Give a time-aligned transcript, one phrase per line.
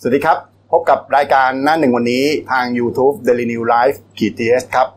[0.00, 0.38] สวัสดีครับ
[0.72, 4.88] พบกับรายการหน้าหนึ่งวันนี้ทาง YouTube Daily News Live ขีดทีครับ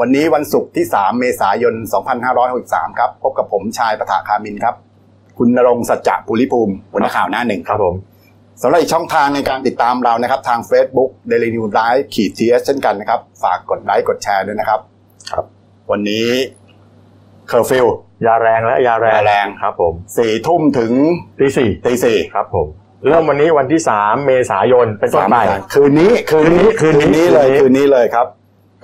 [0.00, 1.74] วันนี้วันศุกร์ที่ 3 เมษายน
[2.36, 4.74] 2563 ครับ พบกับผมชายประถาคามินครับ
[5.38, 7.96] คุณนรงค์สัจจะภูริภูมิหัวหน้าข่าวหน้าหนึ่งครับผม
[8.62, 14.80] สำหรับอีกช่องทางในการติดตามเรานะครับ ทาง Facebook Daily New Life ขีดทีเช่นกันนะครับ ฝากกดไลค์กดแชร์ด้วยนะครับ
[15.30, 15.44] ครับ
[15.90, 16.28] วันนี้
[17.48, 17.86] เคอร์ฟิว
[18.26, 20.92] ยาแรงและยาแรงยาแรงครับผมสี่ทุ่มถึง
[21.40, 22.68] ตีสี่ตีสี่ครับผม
[23.08, 25.36] เริ่มวันนี้วันที่สามเมษายนเป็นต้นไป
[25.74, 28.26] คืนนี้คืนนี้คืนนี้นี้เลยคืนนี้คืนนี้เลยครับ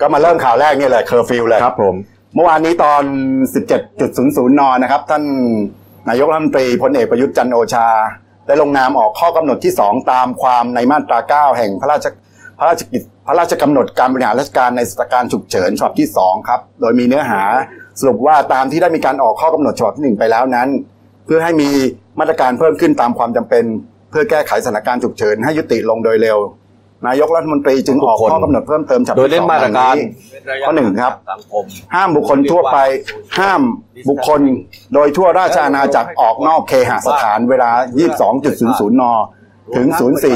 [0.01, 1.95] ก็มาเริ่มข่าวแรกนี่เลยเคอร์ฟิวเลยครับ ผม
[2.35, 3.03] เมื่อวานนี้ตอน
[3.75, 5.23] 17.00 นนะครับ ท่าน
[6.09, 7.87] นายกรัฐมนตรีพลเอกประยุทธ์จันทร์โอชา
[8.47, 12.05] ได้ลงนามออกข้อกำหนดที่ 2 ตามความในมาตรา 9 แห่งพระราช
[12.59, 17.41] พระราชกิจพระราชกำหนดการบริหารราชการในสถานการณ์ฉุกเฉินฉบับที่ 2 ครับ โดยมีเนื้อหา
[17.99, 20.67] สรุปว่าตามที่ได้มีการออกข้อกำหนดฉบับที่ 1 ไปแล้วนั้น
[21.25, 21.69] เพื่อให้มี
[22.19, 23.65] มาตรการเพิ่มขึ้นตามความจำเป็น
[24.09, 26.39] เพื่อแก้ไขสถานการณ์ฉุกเฉินให้ยุติลงโดยเร็ว
[27.07, 31.63] นายกรัฐมนตรีจึงออกข้อกำหนดเพิ่มเติมฉบับโดยที่เล่นสองมาตรการดังนี้ข้อหนึ่งครับสังคม
[31.95, 32.77] ห้ามบุคคลทั่วไป
[33.39, 33.61] ห้าม
[34.09, 34.41] บุคคล
[34.93, 37.71] โดยทั่วราชอาณาจักรออกนอกเคหสถานเวลา
[38.11, 39.03] 22.00 น
[39.75, 39.87] ถึง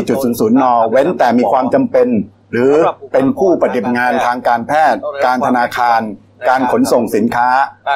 [0.01, 2.07] 04.00 น เว้นแต่มีความจำเป็น
[2.51, 2.73] หรือ
[3.13, 6.01] เป็นผู้ปฏิบัติงานทางการแพทย์ การธนาคาร
[6.49, 7.49] การขนส่งสินค้า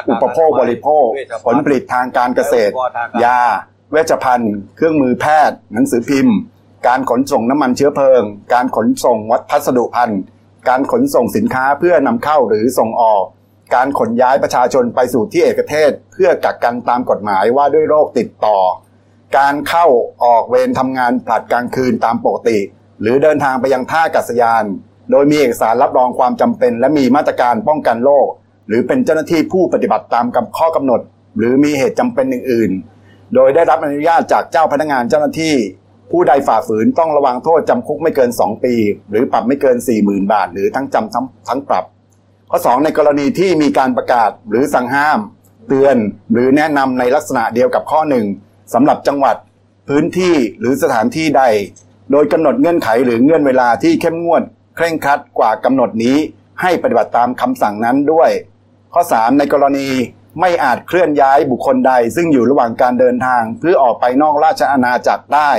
[0.08, 1.06] อุปโภคบริโภค
[1.46, 2.74] ผลผลิตทางการเกษตร
[3.24, 3.40] ยา
[3.92, 6.36] เวชภัณฑ์ เครื่องมือแพทย์ หนังสือพิมพ์
[6.88, 8.22] การขนส่งน้ำมันเชื้อเพลิง
[8.54, 10.22] การขนส่งวัพัสดุพันธุ์
[10.68, 13.24] การขนส่งสินค้าเพื่อนำเข้าหรือส่งออก
[13.74, 18.58] การขนย้ายประชาชนไปสู่ที่เอกเทศ เพื่อกักกันตามกฎหมายว่าด้วยโรคติดต่อ
[19.38, 19.86] การเข้า
[20.24, 22.58] ออกเวรทำงานผลัดกลางคืนตามปกติ
[23.00, 24.64] หรือเดินทางไปยังท่าอากาศยาน
[25.10, 28.28] โดยมีเอกสารรับรองความจำเป็น และมีมาตรการป้องกันโรค
[28.68, 30.26] หรือเป็นเจ้าหน้าที่ผู้ปฏิบัติตาม
[30.58, 31.00] ข้อกำหนด
[31.38, 32.97] หรือมีเหตุจำเป็นอื่นๆ
[33.34, 35.54] โดยได้รับอนุญาตจากเจ้าพนักงานเจ้าหน้าที่
[36.10, 38.74] ผู้ใดฝ่าฝืนต้องระวังโทษจำคุกไม่เกิน 2 ปี
[39.10, 41.84] หรือปรับไม่เกิน 40,000 บาท หรือทั้งจำทั้งทั้งปรับ
[42.50, 45.18] ข้อ 2 ในกรณีที่มีการประกาศหรือสั่งห้าม
[45.68, 45.96] เตือน
[46.32, 48.00] หรือแนะนำในลักษณะเดียวกับข้อ
[48.38, 49.36] 1สำหรับจังหวัด
[49.88, 51.42] พื้นที่หรือสถานที่ใด
[52.12, 54.42] โดยกำหนดเงื่อนไขหรือเงื่อนเวลาที่เข้มงวด
[54.76, 56.16] เคร่งครัดกว่ากำหนดนี้
[56.62, 58.30] ให้ปฏิบัติตามคำสั่งนั้นด้วย
[58.94, 59.88] ข้อ 3 ในกรณี
[60.40, 65.50] ไม่อาจเคลื่อนย้ายบุคคลใด ซึ่งอยู่ระหว่างการเดินทาง เพื่อออกไปนอกราชอาณาจักรได้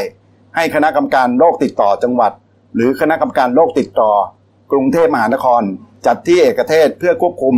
[0.56, 2.32] ให้คณะกรรมการโรคติดต่อจังหวัด
[2.76, 4.12] หรือคณะกรรมการโรคติดต่อ
[4.72, 5.62] กรุงเทพมหานคร
[6.06, 7.56] จัดที่เอกเทศเพื่อควบคุม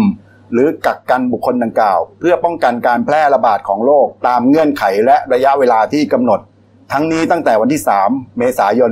[0.54, 6.40] หรือกักกันบุคคลดังกล่าว เพื่อป้องกันการแพร่ระบาดของโรคตามเงื่อนไขและระยะเวลาที่กำหนด
[6.92, 8.92] ทั้งนี้ตั้งแต่วันที่ 3 เมษายน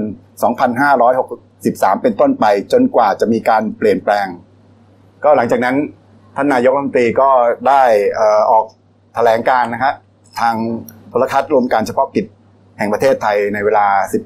[1.21, 4.27] 2563 เป็นต้นไปจนกว่าจะมีการเปลี่ยนแปลง
[5.23, 5.75] ก็หลังจากนั้น
[6.35, 7.29] ท่านนายกรัฐมนตรีก็
[7.67, 7.83] ได้
[8.51, 8.65] ออก
[9.15, 9.93] แถลงการนะครับ
[10.39, 10.55] ทาง
[11.09, 12.25] โทรทัศน์รวมการเฉพาะกิจ
[12.77, 13.85] แห่งประเทศไทยในเวลา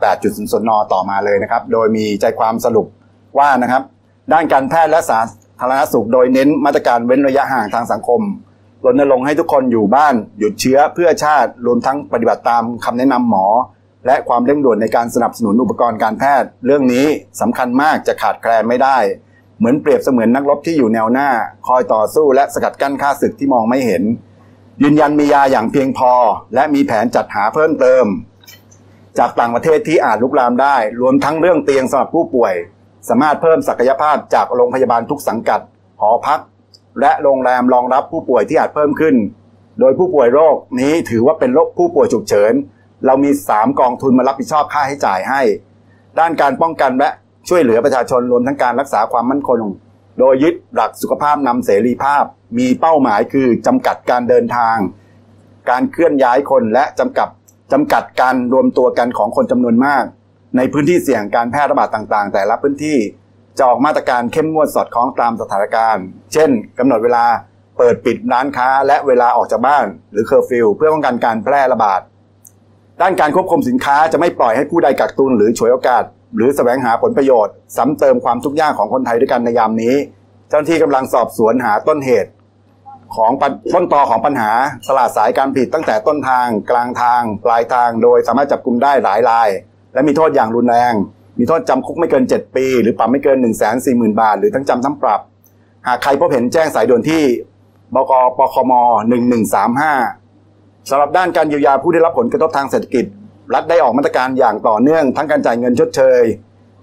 [0.09, 2.87] 18.00น ต่อมาเลยนะครับ โดยมีใจความสรุป
[3.39, 3.83] ว่านะครับ
[4.33, 5.19] ด้านการแพทย์และสา
[5.59, 8.21] ธารณสุข โดยเน้นมาตรการเว้นระยะห่างทางสังคม
[8.85, 13.45] รณรงค์ให้ทุกคนอยู่บ้านหยุดเชื้อเพื่อชาติรวมทั้งปฏิบัติตามคำแนะนำหมอ
[14.07, 17.05] และความเร่งด่วนในการสนับสนุนอุปกรณ์การแพทย์ เรื่องนี้
[17.41, 18.97] สำคัญมากจะขาดแคลนไม่ได้
[19.63, 21.29] เหมือนเปรียบเสมือนนักรบที่อยู่แนวหน้า
[21.67, 24.03] คอยต่อสู้และสกัดกั้นข้าศึกที่มองไม่เห็น
[24.81, 26.11] ยืนยันมียาอย่างเพียงพอ
[26.55, 28.05] และมีแผนจัดหาเพิ่มเติม
[29.17, 32.53] จากต่างประเทศที่อาจลุกลามได้ รวมทั้งเรื่องเตียงสำหรับผู้ป่วย
[33.09, 35.61] สามารถเพิ่มศักยภาพจากโรงพยาบาลทุกสังกัด
[35.99, 36.39] หอพัก
[36.99, 39.15] และโรงแรมรองรับผู้ป่วยที่อาจเพิ่มขึ้น
[39.79, 42.53] โดยผู้ป่วยโรคนี้ถือว่าเป็นโรคผู้ป่วยฉุกเฉิน
[43.05, 45.41] เรามี 3 กองทุนมารับผิดชอบค่าใช้จ่ายให้
[46.19, 47.09] ด้านการป้องกันและ
[47.47, 49.59] ช่วยเหลือประชาชนรวมทั้งการรักษาความมั่นคง
[50.19, 52.23] โดยยึดหลักสุขภาพนำเสรีภาพ
[52.57, 54.77] มีเป้าหมายคือจำกัดการเดินทาง
[55.69, 57.29] การเคลื่อนย้ายคนและจำกัด
[57.73, 60.03] จำกัดการรวมตัวกันของคนจำนวนมาก
[60.57, 62.97] ในพื้นที่เสี่ยงการแพร่ระบาดต่าง ๆ แต่ละพื้นที่
[63.57, 66.49] จะออกมาตรการเข้มงวดสอดคล้องตามสถานการณ์ เช่น
[66.79, 67.25] กำหนดเวลา
[67.77, 72.01] เปิดปิดร้านค้าและเวลาออกจากบ้าน หรือเคอร์ฟิวเพื่อป้องกันการแพร่ระบาด
[73.01, 76.03] ด้านการควบคุมสินค้าจะไม่ปล่อยให้ผู้ใดกักตุนหรือฉวยโอกาส
[76.35, 79.95] หรือแสวงหาผลประโยชน์ซ้ำเติมความทุกข์ยากของคนไทยด้วยกันในยามนี้
[80.49, 82.31] เจ้าหน้าที่กำลังสอบสวนหาต้นเหตุ
[83.15, 83.31] ของ
[83.73, 84.51] ต้นตอของปัญหา
[84.87, 89.49] ตลาดสายการผลิตตั้งแต่ต้นทาง กลางทาง ปลายทาง โดยสามารถจับกลุ่มได้หลายราย
[89.93, 90.93] และมีโทษอย่างรุนแรง
[91.39, 95.21] มีโทษจำคุกไม่เกิน 7 ปี หรือปรับไม่เกิน 1 4 0 0 0 0 บาท หรือทั้งจำทั้งปรับ
[95.87, 97.23] หากใครพบเห็นแจ้งสายด่วนที่
[97.95, 98.71] บกปคม
[99.61, 103.05] 1135สำหรับด้านการเยียวยาผู้ได้รับผลกระทบทางเศรษฐกิจ
[103.53, 106.21] รัฐได้ออกมาตรการอย่างต่อเนื่องทั้งการจ่ายเงินชดเชย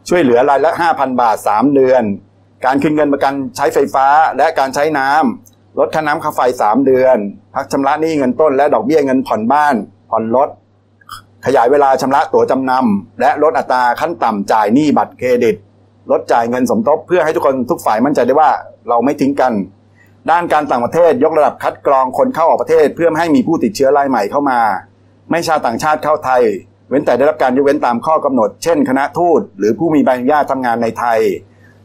[0.09, 2.03] ช่วยเหลือรายละ 5,000 บาท 3 เดือน
[2.65, 7.17] การคืนเงินประกันใช้ไฟฟ้าและการใช้น้ำลดค่าน้ำค่าไฟ 3 เดือน
[7.55, 9.75] พักชำระหนี้เงินต้นและดอกเบี้ยเงินผ่อนบ้าน
[10.11, 10.49] ผ่อนรถ
[11.47, 15.57] ขยายเวลาชำระตั๋วจำนำและลดอัตราขั้นต่ำจ่ายหนี้บัตรเครดิต
[16.11, 18.51] ลดจ่ายเงินสมทบเพื่อให้ทุกคนทุกฝ่ายมั่นใจได้ว่า
[18.89, 19.53] เราไม่ทิ้งกัน
[20.31, 24.59] ด้านการต่างประเทศยกระดับคัดกรองคนเข้าออกประเทศ เพื่อไม่ให้มีผู้ติดเชื้อรายใหม่เข้ามา
[25.31, 26.43] ไม่ชาวต่างชาติเข้าไทย
[26.89, 31.21] เว้นแต่ได้รับการยกเว้นตามข้อกำหนด เช่น คณะทูตหรือผู้มีใบอนุญาตทำงานในไทย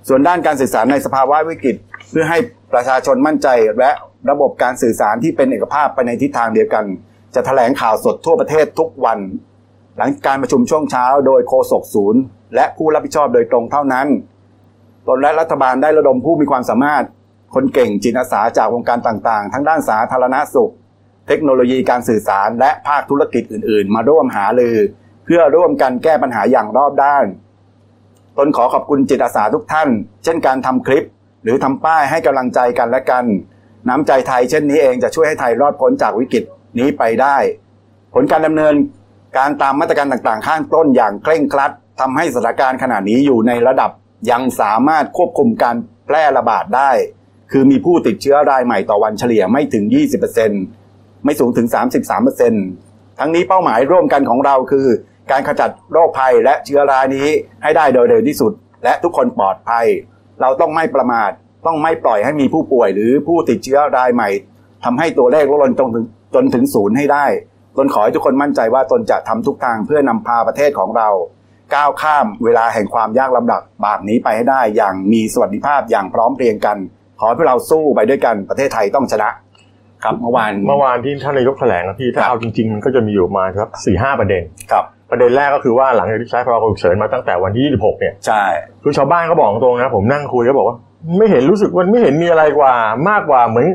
[0.07, 1.75] ส่วนด้านการสื่อสารในสภาวะวิกฤต
[2.11, 2.37] เพื่อให้
[2.73, 3.47] ประชาชนมั่นใจ
[3.79, 3.91] และ
[4.29, 6.85] ระบบการสื่อสารที่เป็นเอกภาพไปในทิศทางเดียวกัน
[7.35, 9.19] จะแถลงข่าวสดทั่วประเทศทุกวัน
[9.97, 12.21] หลังการประชุมช่วงเช้า โดยโฆษกศูนย์
[12.55, 14.07] และผู้รับผิดชอบโดยตรงเท่านั้น
[15.07, 17.03] ตนและรัฐบาลได้ระดมผู้มีความสามารถ
[17.55, 20.71] คนเก่งจิตอาสาจากวงการต่างๆ ทั้งด้านสาธารณสุข
[21.27, 24.77] เทคโนโลยีการสื่อสารและภาคธุรกิจอื่น ๆ มาร่วมหาลือ
[25.25, 27.25] เพื่อร่วมกันแก้ปัญหาอย่างรอบด้าน
[28.37, 29.89] ตนขอขอบคุณจิตอาสาทุกท่าน
[30.23, 31.07] เช่นการทำคลิป
[31.43, 33.25] หรือทำป้ายให้กำลังใจกันและกัน
[33.89, 36.43] น้ำใจไทยเช่นนี้เองจะช่วยให้ไทยรอดพ้นจากวิกฤต
[36.79, 37.37] นี้ไปได้
[38.13, 38.75] ผลการดำเนิน
[39.37, 43.91] การตามมาตรการต่างๆ ข้างต้นอย่างเคร่งครัดทำให้สถานการณ์ขณะนี้อยู่ในระดับ
[44.31, 45.75] ยังสามารถควบคุมการ
[46.05, 46.91] แพร่ระบาดได้
[47.51, 49.83] คือมีผู้ติดเชื้อรายใหม่ต่อวันเฉลี่ยไม่ถึง
[50.41, 50.84] 20%
[51.25, 51.67] ไม่สูงถึง
[52.43, 54.87] 33%ทั้งนี้เป้าหมายร่วมกันของเราคือ
[55.31, 57.27] การขจัดโรคภัยและเชื้อรายนี้
[57.63, 58.51] ให้ได้โดยเร็วที่สุด
[58.83, 59.85] และทุกคนปลอดภัย
[60.41, 61.31] เราต้องไม่ประมาท
[61.65, 64.29] ต้องไม่ปล่อยให้มีผู้ป่วยหรือผู้ติดเชื้อรายใหม่
[64.83, 66.05] ทำให้ตัวเลขลดลงจนถึง
[66.35, 67.25] จนถึงศูนย์ให้ได้
[67.77, 71.09] ตนขอให้ทุกคนมั่นใจว่าตนจะทำทุกทางเพื่อนำพาประเทศของเรา
[71.75, 76.77] ก้าวข้ามเวลาแห่งความยากลำบากบากนี้ไปให้ได้อย่างมีสวัสดิภาพอย่างพร้อมเพรียงกัน
[77.19, 79.29] ขอให้พวกเราสู้ไปด้วยกันประเทศไทยต้องชนะ
[80.05, 88.43] ครับเมื่อวานเมื่อวานที่ท่านนายกแถลงนะพี่ถ้าครับเอาจริงๆมันก็จะมีอยู่ประมาณครับสี่ห้าประเด็นครับ ประเด็นแรกก็คือว่าหลังจากที่ใช้พรกฉุกเฉินมาตั้งแต่วันที่ 26 เนี่ยใช่
[88.83, 90.77] คือชาวบ้านเขาบอกตรงนะ ผมนั่งคุยก็บอกว่า
[91.17, 92.73] ไม่เห็นรู้สึกมันไม่เห็นมีอะไรกว่า
[93.09, 93.67] มากกว่าเหมือน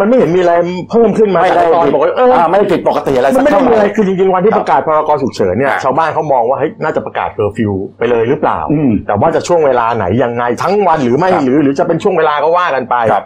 [0.00, 0.54] มันไม่เห็นมีอะไร
[0.90, 13.24] เพิ่มขึ้นมาไม่ได้จากตอนบอกว่าเอออ่าไม่ได้ผิดปกติอะไรมัสันกไม่ได้เท่ามีไหอะไรร่คือจริงๆวันที่ครับประกาศพรกฉุกเฉินเนี่ยอ่าชาวบ้านเขามองว่าเฮ้ยน่าจะประกาศเคอร์ฟิวไปเลยหรือเปล่าอืมแต่ว่าจะช่วงเวลาไหนยังไงทั้งวันหรือไม่ครับหรือหรือจะเป็นช่วงเวลาก็ว่ากันไปครับ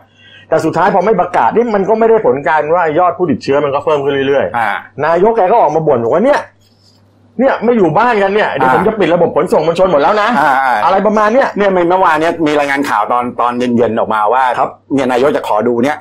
[0.53, 6.41] แต่สุดท้ายพอไม่ประกาศนี่มันก็ไม่ได้ผลการว่ายอดผู้ติดเชื้อมันก็เพิ่มขึ้นเรื่อยอ่า ๆ นายกแกก็ออกมาบ่นบอกว่าเนี่ย
[7.41, 15.97] เนี่ยไม่อยู่บ้านกันเนี่ยเดี๋ยวอ่า ผมจะปิดระบบขนส่งมวลชนหมดแล้วนะ อ่าอ่าอะไรประมาณเนี้ย เนี่ยเมื่อวานเนี้ยมีรายงานข่าวตอนตอนเย็นๆออกมาว่าครับ เนี่ยนายกจะขอดูเนี่ย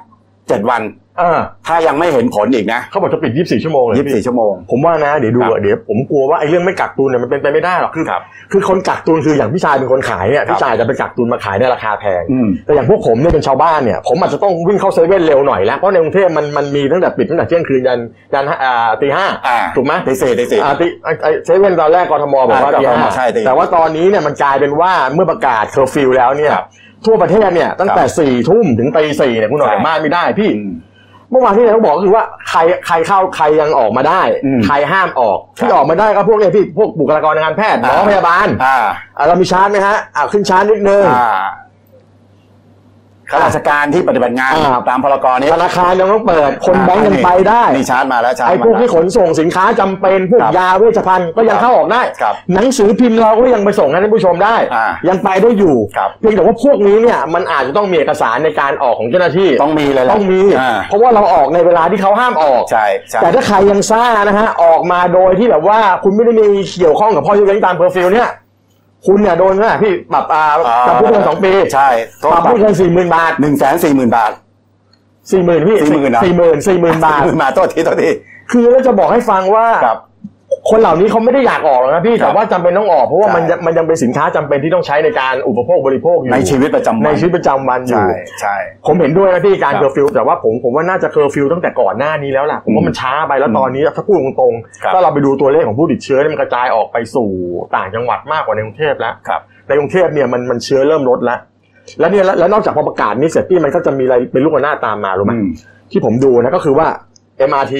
[0.47, 8.21] เจ็ดวันเออถ้ายังไม่เห็นผลอีกนะเขาบอกจะปิด 24 ชั่วโมงเลยยี่สิบพี่สี่ชั่วโมง ผมว่านะเดี๋ยวดูครับอะเดี๋ยวผมกลัวว่าไอ้เรื่องไม่กักตุนเนี่ยมันเป็นไปไม่ได้หรอกคือครับ
[8.51, 17.99] คือคนกักตุนคืออย่างพี่ชายเป็นคนขายเนี่ยครับพี่ชายจะไปกักตุนมาขายในราคาแพงอืมแต่อย่างพวกผมเนี่ยเป็นชาวบ้านเนี่ยผมอาจจะต้องวิ่งเข้าเซเว่นเร็วหน่อยแล้วเพราะในกรุงเทพมันมันมีตั้งแต่ปิดตั้งแต่เที่ยงคืนยัน
[18.33, 26.67] ยันอ่าตีห้าอ่าถูกไหมตีสี่ตีสี่อ่าตีไอ้ไอ้เซเว่นตอนแรกกทมบอกว่าอ่าตีห้าใช่ตีแต่ว่าตอนนี้เนี่ยมันกลายเป็นว่าเมื่อประกาศเคอร์ฟิวแล้วเนี่ยครับ
[27.05, 30.71] ทั่วประเทศเนี่ยตั้งแต่ครับสี่ทุ่มถึงตีสี่เนี่ยคุณออกใช่จากบ้านไม่ได้พี่อืม
[31.31, 38.77] เมื่อวานที่นายกบอกก็คือว่าใครใครเข้าใครยังออกมาได้ อืมใครห้ามออกครับที่ออกมาได้ก็พวกเนี่ยพี่พวกบุคลากรทางการแพทย์หมออ่า พยาบาลอ่า
[39.17, 41.31] อะเรามีชาร์จไหมฮะอ่าขึ้นชาร์จนิดนึง อ่า
[43.31, 66.47] ข้าราชการที่ปฏิบัติงานอ่า ตามพรกนี้ธนาคารยังต้องเปิด คนแบงก์ยังไปได้นี่ชาร์จมาแล้วชาร์จไอ้มาพวกที่แล้วขนส่งสินค้าจำเป็นพวกครับยาเวชภัณฑ์ก็ยังครับเข้าออกได้ ครับหนังสือพิมพ์เราก็ยังไปส่งให้ท่านผู้ชมได้ อ่ายังไปได้อยู่ครับ เพียงแต่ว่าพวกนี้เนี่ยมันอาจจะต้องมีเอกสารในการออกของเจ้าหน้าที่ต้องมีเลยแหละต้องมี อ่าเพราะว่าเราออกในเวลาที่เขาห้ามออก ใช่ใช่ แต่ถ้าใครยังซ่านะฮะออกมาโดยที่แบบว่าคุณไม่ได้มี
[66.77, 68.29] เกี่ยวข้องกับข้อยกเว้นตามเคอร์ฟิวเนี่ย
[69.05, 70.43] คุณเนี่ยโดนนะพี่ปรับอ่า
[70.87, 74.31] จำคุกเกินสองปีใช่โทษปรับปรับ ไม่เกินสี่หมื่นบาทหนึ่งแสนสี่หมื่นบาท
[75.31, 78.09] สี่หมื่นพี่40,000นะ สี่หมื่นสี่หมื่นบาทหมื่นบาทโทษทีโทษที
[78.51, 79.97] คือแล้วจะบอกให้ฟังว่า ครับ
[80.69, 88.55] คนเหล่านี้เขาไม่ได้อยากออกหรอกนะพี่ครับแต่ว่าจำเป็นต้องออกเพราะว่ามันใช่ยังมันยังเป็นสินค้าจำเป็นที่ต้องใช้ในการอุปโภคบริโภคอยู่ในชีวิตประจำวันในชีวิตประจำวันอยู่ใช่ใช่
[88.87, 94.53] ผมเห็นด้วยนะพี่การครับเคอร์ฟิวแต่ว่าผมผมว่าน่าจะเคอร์ฟิวตั้งแต่ก่อนหน้านี้แล้วล่ะผมว่ามันช้าไปแล้วอืมตอนนี้ถ้าพูดตรง
[94.83, 97.29] ครับ ๆถ้าเราไปดูตัวเลขของผู้ติดเชื้อเนี่ยมันกระจายออกไปสู่
[97.75, 101.39] ต่างจังหวัดมากกว่าในกรุงเทพแล้ว ครับ ในกรุงเทพเนี่ยมันมันเชื้อเริ่มลดแล้ว
[101.99, 105.49] แล้วเนี่ยแล้วแล้วนอกจากพอประกาศนี้เสร็จพี่มันก็จะมีอะไรเป็นลูกระนาดตามมารู้ไหมอืม
[105.91, 106.87] ที่ผมดูนะก็คือว่า
[107.49, 107.75] MRT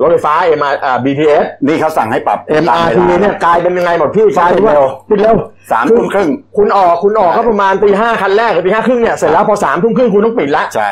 [0.00, 2.38] รถไฟฟ้า MR อ่า BTS นี่เขาสั่งให้ปรับ
[2.68, 5.36] ตาม MRT วลาเนี่ยกลายเป็นยังไงหมดพี่กลายเป็นว่าเร็วปิดเร็ว
[5.72, 10.90] สามทุ่มครึ่งคุณออกคุณออกก็ประมาณตีห้าคันแรกหรือตีห้าครึ่งเนี่ยเสร็จแล้วพอสามทุ่มครึ่งคุณต้องปิดละใช่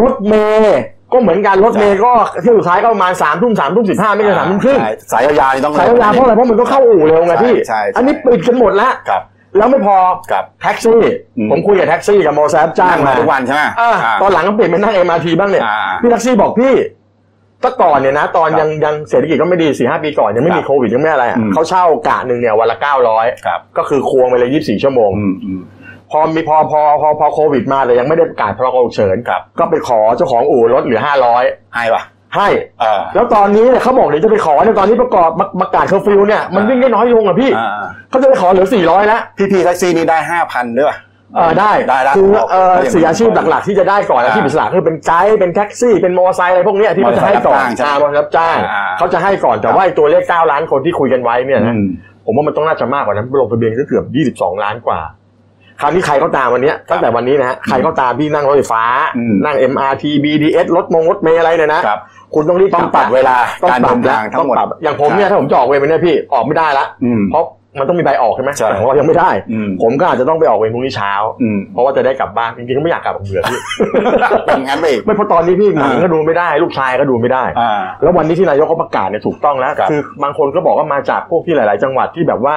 [0.00, 0.78] รถเมย์
[1.12, 9.22] ก็เหมือนกันรถเมย์ก็เที่ยวสุดท้ายก็ประมาณสามทุ่มสามทุ่มสิบห้าไม่เกินสามทุ่มครึ่งใช่สายยาวๆนี่ต้องสายยาวๆเพราะอะไรเพราะมันก็เข้าอู่เร็วไงพี่ใช่ใช่อันนี้ปิดกันหมดแล้วครับ
[9.56, 9.96] แล้วไม่พอ
[10.30, 11.00] ครับแท็กซี่
[11.38, 16.72] อืมผมคุยกับแท็กซี่กับโมแซฟจ้างนั่งมามาทุกวันใช่ไหมอ่าอ่าตอนหลังก็เปลี่ยนเป็นนั่ง MRT บ้างเนี่ยอ่าพี่แท็กซี่บอกพี่
[17.66, 25.60] แต่ก่อนเนี่ยนะ ตอนครับยังยังเศรษฐกิจก็ไม่ดีสี่ห้าปีก่อนยังไม่มีครับโควิดยังไม่อะไรอะอืมเขาเช่ากะหนึ่งเนี่ยวันละเก้าร้อยครับก็คือควงไปเลยยี่สิบสี่ชั่วโมงอืมอืม
[26.10, 31.42] พอมีพอพอพอพอโควิดมาแต่ยังไม่ได้ประกาศพรกฉุกเฉินครับก็ไปขอเจ้าของอู่ลดเหลือห้าร้อย
[31.74, 32.02] ให้ปะ
[32.36, 32.48] ให้
[32.82, 35.30] อ่าแล้วตอนนี้เนี่ยเขาบอกเดี๋ยวจะไปขอเนี่ยตอนนี้ประกอบ
[35.60, 37.70] ประกาศเคอร์ฟิวเนี่ยมันวิ่งได้น้อยลงอะพี่อ่า
[38.10, 40.96] เขาจะไปขอเหลือ400แล้วพี่พี่แท็กซี่นี่ได้ห้าพันด้วยป่ะ
[41.34, 51.86] เออได้ได้ได้คือเออเอาอย่างนี้สี่อาชีพหลักๆที่จะได้ก่อนอาชีพอิสระคือเป็นไกด์เป็นแท็กซี่เป็นมอเตอร์ไซค์อะไรพวกเนี้ยที่เขาจะให้ก่อนมอเตอร์ไซค์รับจ้างใช่ไหมอ่ามอเตอร์ไซค์รับจ้างอ่าเขาจะให้ก่อนแต่ว่าไอ้ตัวเลข9ล้านคนที่คุยกันไว้เนี่ยนะอืม
[52.24, 54.04] ผมว่ามันต้องน่าจะมากกว่านั้นลงทะเบียนก็เกือบ
[54.56, 55.00] 22 ล้านกว่า
[55.80, 58.82] คราวนี้ใครก็ตามวันเนี้ยตั้งแต่วันนี้นะฮะใครก็ตามที่นั่งรถไฟฟ้า
[59.16, 62.00] อืมนั่ง MRT BTS รถมงรถเมล์อะไรเนี่ยนะครับ
[62.34, 67.44] คุณต้องรีบต้องปรับเวลาต้องการปรัเดิบนทางทั้งหมดต้องปรับอย่างผมเนี่ยถ้าผมจะออกเวรไปเนี่ยพี่ออกไม่ได้ละอืมเพราะ
[67.80, 73.58] มันต้องมีใบออกใช่ไหมใช่แต่ของเรายังไม่ได้อืมผมก็อาจจะต้องไปออกเวรพรุ่งนี้เช้าอืมเพราะว่าจะได้กลับบ้านจริงๆก็ไม่อยากกลับผมเบื่อพี่
[74.46, 82.56] เป็นงั้นไปอีกไม่เพราะตอนนี้พี่หนังอ่าก็ดูไม่ได้ ลูกชายก็ดูไม่ได้อ่าแล้ววันนี้ที่นายกเขาประกาศเนี่ยถูกต้องแล้วครับคือบางคนก็บอกว่ามาจากพวกที่หลาย ๆ จังหวัดที่แบบว่า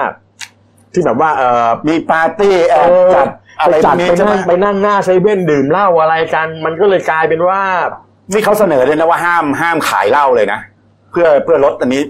[0.94, 3.28] ที่แบบว่าเออมีปาร์ตี้แอเอบอจัด
[3.60, 7.62] อะไรไปจัดพวกนี้ไปใช่ไหมนั่งไปนั่งหน้าเซเว่นดื่มเหล้าอะไรกัน มันก็เลยกลายเป็นว่า
[8.34, 10.60] นี่เขาเสนอเลยนะว่าห้ามห้ามขายเหล้าเลยนะ
[11.12, 12.02] เพื่อเพื่อลดอันนี้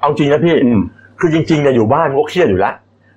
[0.00, 0.80] เอาจริงนะพี่อืม
[1.20, 2.74] คือจริงๆเนี่ยอยู่บ้านก็เครียดอยู่แล้ว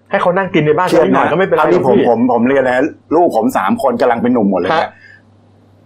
[0.09, 4.89] ให้เขานั่งกินในบ้านเครียดนิดหน่อยก็ไม่เป็นไรตอนนี้ผมพี่ผมผมเรียนนะลูกผมสามคนกำลังเป็นหนุ่มหมดเลยฮะนะ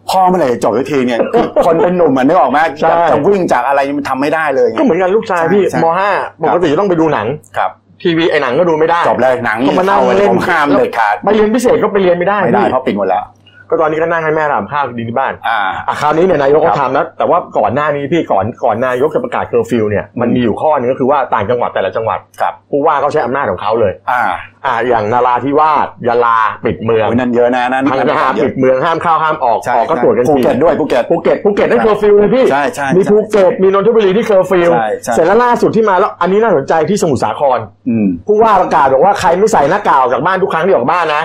[0.09, 6.11] พ่อเมื่อไหร่จะจบสักทีเนี่ยคือคนเป็นหนุ่มอะนึกออกไหมใช่จะจะวิ่งจากอะไรมันทำไม่ได้เลยไงก็เหมือนกันลูกชายพี่ใช่มห้า
[6.43, 7.71] ปกติจะต้องไปดูหนังครับ
[8.03, 13.23] ทีวีไอ้หนังก็ดูไม่ได้จบเลยหนังก็มานั่งเข้เล่นผมห้ามเด็ดขาดไปเรียนพิเศษก็ไปเรียนไม่ได้ไม่ได้พี่เพราะปิดหมดแล้ว
[13.69, 24.23] ก็ตอนนี้ก็นั่งให้แม่ทำข้าวกินที่บ้านอ่าอะคราวนี้เนี่ยนายกครัก็บทำแล้วแต่ว่าก่อนหน้านี้พี่ก่อนก่อนนายกจะประกาศเคอร์ฟิวเนี่ยมันมีอยู่ข้อหนึงก็คือว่าต่างจังหวัดแต่ละจังหวัดครับผู้ว่าเขาใช้อำนาจของเขาเลย อ่า
[24.65, 41.23] อ่าอย่างนราธิวาสยะลาปิดเมืองโอ้ยนั่นเยอะนะนั่นพังนั่นงาเยปิอะดเมืองห้ามเข้าห้ามออกใช่ออกก็ตรวจกันภูทีเก็ตด้วยภูเก็ตภูเก็ตภูเก็ตนั่นเคอร์ฟิวเลยพี่ใช่ใช่มีใช่ภูเก็ตมีนนทบุรีที่เคอร์ฟิวใช่ใช่เสร็จแล้วล่าสุดที่มาแล้วอันนี้น่าสนใจที่สมุทรสาครอืมผู้ว่าประกาศบอกว่าใครไม่ใส่หน้ากากออกจากบ้านทุกครั้งที่ออกบ้านนะ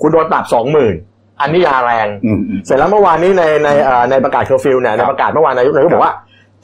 [0.00, 0.94] คุณโดนปรับสองหมื่น
[1.42, 6.14] อันนี้ยาแรงอืมอืมเสร็จแล้วเมื่อวานนี้ในในเอ่อในประกาศเคอร์ฟิวเนี่ยในประกาศเมื่อวานนายกนายกบอกว่า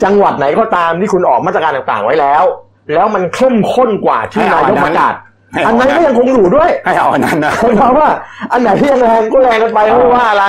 [0.04, 2.44] จังหวัดไหนก็ตามที่คุณออกมาตรการต่างๆไว้แล้ว
[2.94, 5.14] แล้วมันเข้มข้นกว่าที่ให้นาเอายกประกาศ
[5.52, 8.08] ให้อัเอานนั้นอันนั้นก็ยังคงอยู่ด้วยให้เอาอันนั้นนะเพราะว่า
[8.52, 10.44] อันไหนที่ยังแรงก็แรงกันไปไม่ว่าอะไร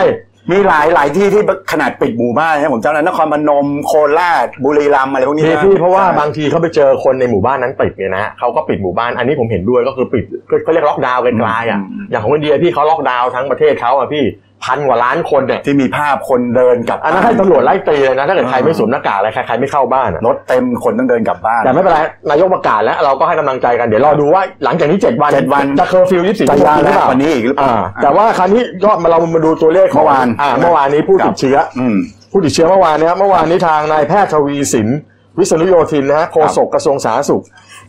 [0.52, 10.24] มีหลายหลายที่ที่ขนาดปิดหมู่บ้านนะผมจำได้นครพนมโคราชบุรีรัมย์อะไรพวกนี้พี่นะพี่เพราะว่าใช่บางทีเขาไปเจอคนในหมู่บ้านนั้นติดเนี่ยนะเขาก็ปิดหมู่บ้านอันนี้ผมเห็นด้วยก็คือปิด
[10.64, 14.24] เขาเรียกล็อกดาวน์ไกลๆอะอืมอย่างของอินเดียพี่เขาล็อกดาวน์ทั้งประเทศเขาอะพี่
[14.64, 22.00] พันกว่าล้านคนเนี่ยที่มีภาพคนเดินกลับอันนั้นให้ตำรวจไล่ตีเลยนะถ้าเกิดใครไม่สวมหน้ากากอะไรใครใครไม่เข้าบ้านอะรถเต็มคนต้องเดินกลับบ้านแต่ไม่เป็นไร
[22.30, 31.98] นายกประกาศแล้วเราก็ให้กำลังใจกันเดี๋ยวรอดูว่าหลังจากนี้เจ็ดวันเจ็ดวันจะเคอร์ฟิวยี่สิบจะชั่วโมยางหรือแรเปกล่า วันนี้อีกหรือเปอ่าล่าแต่ว่าคราวนี้ยอดมาเรามาดูตัวเลขของเมื่อวานอ่าเมื่อวานนี้ผู้ติดเชื้อ อืม
[32.32, 34.88] ผู้ติดเชื้อเมื่อวานเนี้ยเมื่อวานนี้ทางนายแพทย์ทวีสิน
[35.38, 37.44] วิษณุโยธินนะฮะโฆษกกระทรวงสาธารณสุข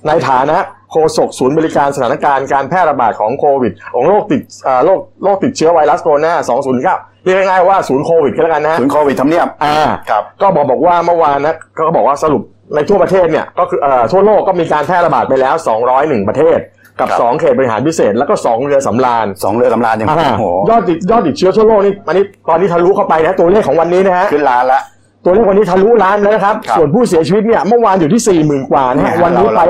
[0.07, 0.59] ในฐานะ
[0.93, 6.33] โฆษกศูนย์บริการสถานการณ์การแพร่ระบาดของโควิดของโรคติดอ่าโรคโรคติดเชื้อไวรัสโคโรนา
[6.79, 9.77] 2019เรียกง่ายๆว่าศูนย์โควิดก็แล้วกันนะฮะศูนย์โควิดทำเนียบอ่า
[10.11, 12.43] ครับก็บอกบอกว่าเมื่อวานนะก็บอกว่าสรุป
[12.75, 15.55] ในทั่วประเทศเนี่ยก็คือเอ่อทั่วโลกก็มีการแพร่ระบาดไปแล้ว
[15.93, 16.59] 201 ประเทศ
[17.01, 24.81] กับครับ2เขตบริหารพิเศษ แล้วก็ 2 เรือสำราญสองเรือสำราญยังอ่าโอ้โหยอดติดยอดติดเชื้อทั่วโลกนี่อันนี้ตอนนี้ทะลุเข้าไปนะตัวเลขของวันนี้นะฮะขึ้นล้านละ
[25.25, 29.67] ตัวเลขวันนี้ทะลุล้านแล้วนะครับ ครับส่วนผู้เสียชีวิตเนี่ยเมื่อวานอยู่ที่ 40,000 กว่านะฮะเนี่ยวันนี้ไปเรา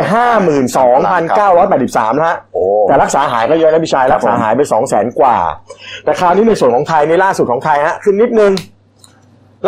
[1.68, 5.36] 52,983นะฮะ โอ้ แต่รักษาหายก็เยอะนะพี่ชายครัรับกษาหายไป 2 0 0 0 0 0 กว่า
[6.04, 8.52] แต่คราวนี้ในส่วนของไทยในล่าสุดของไทยฮะขึ้นนิดนึง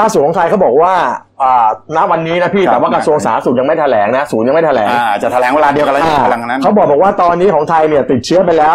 [0.00, 0.94] ล่าสุดของไทยเขาบอกว่า
[1.42, 8.74] อ่าณวันนี้นะพี่ครับ แต่ว่ากระทรวงสาธารณสุขยังไม่แถลงนะศูนย์ยังไม่แถลง อ่าจะแถลงเวลาเดียวกันแล้วอ่าพลังนั้น เขาบอกบอกว่าตอนนี้ของไทยเนี่ยติดเชื้อไปแล้ว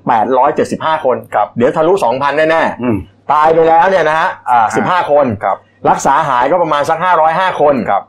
[0.00, 5.56] 1,875 คน ครับ เดี๋ยวทะลุ 2,000 แน่อืม ๆ ตายไปแล้วเนี่ยนะฮะอ่า15 คน ครับ
[5.90, 6.98] รักษาหายก็ประมาณสัก
[7.28, 8.02] 505คนครับ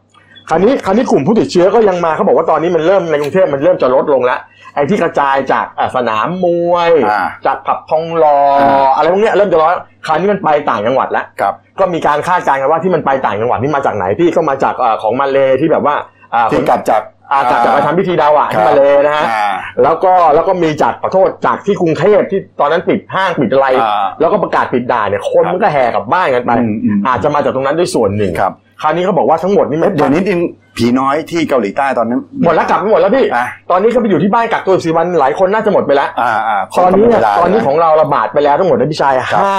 [0.49, 4.39] คราวนี้คราวนี้กลุ่มผู้ติดเชื้อก็ยังมาเขาบอกว่าตอนนี้มันเริ่มในกรุงเทพมันเริ่มจะลดลงแล้ว
[4.75, 9.75] ไอ้ที่กระจายจากอะสนามมวยอ่าจากผับทองหล่ออาอะไรพวกเนี้ยเริ่มจะลด
[10.05, 15.95] คราวนี้มันไปต่างจังหวัดแล้วครับก็มีการคาดการณ์กันว่าที่มันไปต่างจังหวัดนี่มาจากไหนพี่ก็มาจากอ่าของมาเลที่แบบว่า
[16.33, 17.01] อ่าที่กลับจาก
[17.33, 30.39] อ่ากลับจากไปทำพิธีดาวอะที่มาเลนะฮะอ่าแล้วก็แล้วก็มีจากขอโทษจากที่กรุงเทพที่ตอนนั้นปิดห้างปิดอะไรอ่าแล้วก็ประกาศปิดด่านเนี่ยคนมันก็แห่กลับบ้านกันไปอืมอืมอาจจะมาจากตรงนั้นด้วยส่วนหนึ่งครับคราวนี้เขาบอกว่าทั้งหมดนี่ไม่เดี๋ยวนี้ดิน
[30.77, 39.57] ผีน้อยที่เกาหลีใต้ตอนนั้นหมดแล้วกลับไปหมดแล้วพี่อะตอนนี้เขาไปอยู่ที่บ้านกักตัว14วันหลายคนน่าจะหมดไปแล้วอ่าอ่าตอนนี้เนี่ยวลาตอนนี้ของเราระบาดไปแล้วทั้งหมดนะพี่ชายครับห้า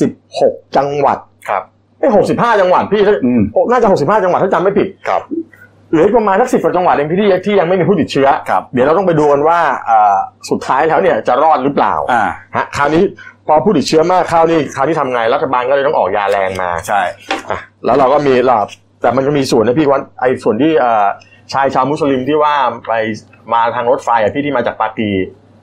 [0.00, 1.18] สิบหกจังหวัด
[1.48, 1.62] ครับ
[1.98, 5.22] ไม่หกสิบห้าจังหวัดพี่ถ้าอืมโอ้น่าจะหกสิบห้าจังหวัดถ้าจำไม่ผิดครับ
[5.90, 10.16] เหลืออีกประมาณสักสิบกว่าจังหวัดเองพี่ที่ที่ยังไม่มีผู้ติดเชื้อ ครับเดี๋ยวเราต้องไปดูกันว่าเอ่อ
[10.50, 12.24] สุดท้ายแล้วเนี่ยจะรอดหรือเปล่าอ่า
[12.56, 13.02] ฮะคราวนี้
[13.46, 17.00] พอผู้ติดเชื้อมากเข้านี่คราวนี้ทำไงรัฐบาลก็เลยต้องออกยาแรงมาใช่
[17.50, 18.58] อะแล้วเราก็มีเรา
[19.00, 21.06] แต่มันจะมีส่วนนะพี่ว่าไอ้ส่วนที่เอ่อ
[21.52, 22.54] ชายชาวมุสลิมที่ว่า
[22.86, 22.92] ไป
[23.52, 25.10] มาทางรถไฟอะพี่ที่มาจากปากี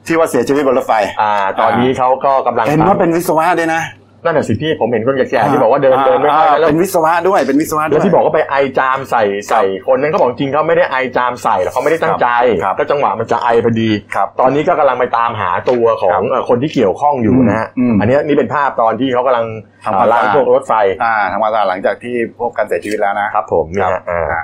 [0.07, 3.81] ที่ว่าเสียชีวิตบนรถไฟอ่า ตอนนี้เขาก็กำลังเห็นว่าเป็นวิศวะด้วยนะ
[4.25, 12.27] นั่นแหะสิพี่ผมเห็นคนแก่ๆที่บอกว่าเดินเดินไม่ค่อยได้แล้วเป็นวิศวะด้วยเป็นวิศวะด้แล้ววยที่บอกว่าไปไอจามใส่ใส่ครับคนนั้นเขาบอกจริงเขาไม่ได้ไอจามใส่หรอกเขาไม่ได้ตั้งใจ
[12.63, 19.45] ครับก็จังหวะมันจะไอพอดีครับตอนนี้ก็กำลังไปตามหาตัวขอครังบเอ่อคนที่เกี่ยวข้องอยู่นะฮะอืมอันนี้นี่เป็นภาพตอนที่เขากำลัง
[19.83, 24.43] ทำความล้างสะอาดพวกรถไฟอ่าทางวาระหลังจากที่พบการเสียชีวิตแล้วนะครับผมเนี่ยฮะอ่าอ่า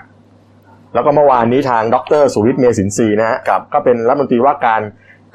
[0.93, 4.81] แล้วก็เมื่อวานนี้ทางดรสุวิทย์เมสินทรีย์นะฮะครับก็เป็นรัฐมนตรีว่าการ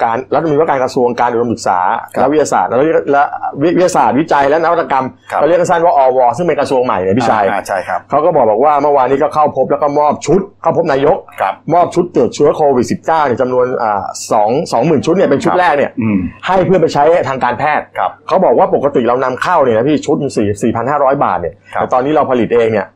[0.03, 1.79] การรัฐมนตรีว่าการกระทรวงการอุดมศึกษา
[2.15, 2.77] ครับและวิทยาศาสตร์และ
[3.13, 3.23] และ
[3.63, 14.01] วิทยาศาสตร์วิจัยและนวัตกรรมครับเราเรียกสั้นๆว่าอวซึ่งเป็นกระทรวงใหม่เนี่ยพี่ชัยอ่าใช่ครับเขาก็บอกบอกว่าเมื่อวานนี้ก็เข้าพบแล้วก็มอบชุด เข้าพบนายกครับมอบชุดตรวจเชื้อโควิด -19 เนี่ยจำนวนอ่า
[14.33, 22.87] สองสองหมื่นชุดเนี่ยเป็นชุดครับแรกเนี่ยอืมให้เพื่อไปใช้ทางการแพทย์ครับเขาบอกว่าปกติเรานำเข้าเนี่ยนะพี่ชุดสี่สี่พันห้าร้อยบาทเนี่ยครับแต่ตอนนี้เราผลิตเองเนี่ย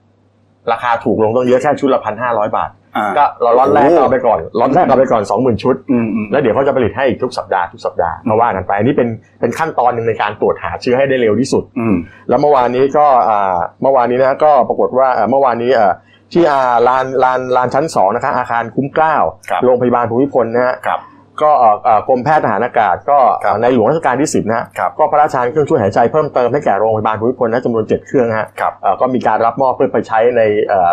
[0.73, 2.80] ราคาถูกลงต้องเยอะแค่ชุดละพันห้าร้อยบาทอ่า
[3.19, 9.09] ก็เราล็อตแรกโอ้ก็เอาไปก่อนล็อตแรกเอาไปก่อนสองหมื่นชุดอืมอืมแล้วเดี๋ยวเขาจะผลิตให้อีกทุกสัปดาห์ทุกสัปดาห์มาว่ากันไปอันนี้เป็น
[9.41, 11.97] เป็นขั้นตอนหนึ่งในการตรวจหาเชื้อให้ได้เร็วที่สุดอืม
[12.29, 15.93] แล้วเมื่อวานนี้ก็อ่าเมื่อวานนี้นะก็ปรากฏว่าอ่าเมื่อวานนี้อ่า
[16.33, 19.17] ที่อ่าลานลานลานชั้นสองนะคะอาคารคุ้มเกล้า
[19.51, 21.01] ครับโรงพยาบาลภูมิพลนะฮะครับ
[21.43, 30.91] ก็เอ่อเอ่อกรมแพทย์ทหารอากาศก็ครับในหลวงรัชกาลที่ 10 นะฮะครับก็พระราชทานเครื่องช่วยหายใจเพิ่มเติมให้แก่โรงพยาบาลภูมิพลนะจำนวน 7 เครื่องนะฮะครับเอ่อก็มีการรับมอบเพื่อไปใช้ในเอ่อ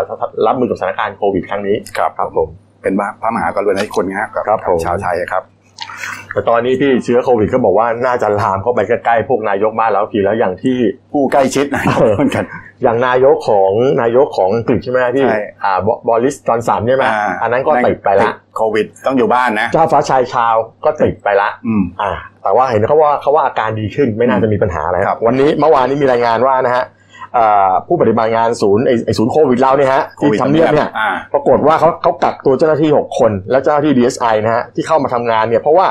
[0.47, 2.49] รับมือกับสถานการณ์โควิดครั้งนี้ครับครับผม
[2.81, 5.43] เป็นพระมหากรุณาธิคุณนะครับกับครับผมชาวไทยครับ
[6.33, 10.77] แต่ตอนนี้ที่เชื้อโควิดก็บอกว่าน่าจะลามเข้าไปใกล้ๆพวกนายกบ้านแล้วทีแล้วอย่างที่
[11.11, 12.45] ผู้ใกล้ชิดนะเออเหมือนกัน
[12.83, 15.77] อย่างนายกของนายกของอังกฤษใช่ไหมที่ใช่อ่า
[16.07, 17.09] บริสจอนสันใช่ไหมา
[17.41, 22.11] อันนั้นก็ติดไปละโควิดต้องอยู่บ้านนะ เจ้าฟ้าชายชาวก็ติดไปละอืมอ่า
[22.43, 26.96] แต่ว่าเห็นเขาว่าเขาว่าอาการดีขึ้นไม่น่าจะมีปัญหาอะไรครับวันนี้เมื่อวานนี้มีรายงานว่านะฮะอ่า
[27.87, 35.87] ผู้ปฏิบัติงานศูนย์ไอ้ไอ้ศูนย์โควิดเราเนี่ยฮะที่ทำเนียบเนี่ยอ่าปรากฏว่าเขาเขากักตัวเจ้าหน้าที่ 6 คน และเจ้าหน้าที่ DSI นะฮะที่เข้ามาทำงานเนี่ยเพราะว่า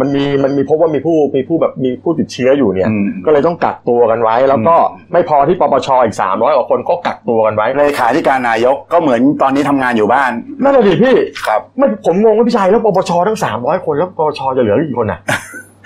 [0.00, 10.30] มันมีมันมีพบว่ามีผู้มีผู้แบบมีผู้ติดเชื้ออยู่เนี่ยอืมก็เลยต้องกักตัวกันไว้ แล้วก็อืมไม่พอที่ปปชอีก 300กว่าคนก็กักตัวกันไว้เลขาธิการนายกก็เหมือนตอนนี้ทำงานอยู่บ้าน
[10.62, 11.16] นั่นแหละดิพี่
[11.46, 15.20] ครับไม่ผมงงว่าพี่ชัยแล้วปปชทั้ง 300 คนแล้วปปชจะเหลือกี่คนอะ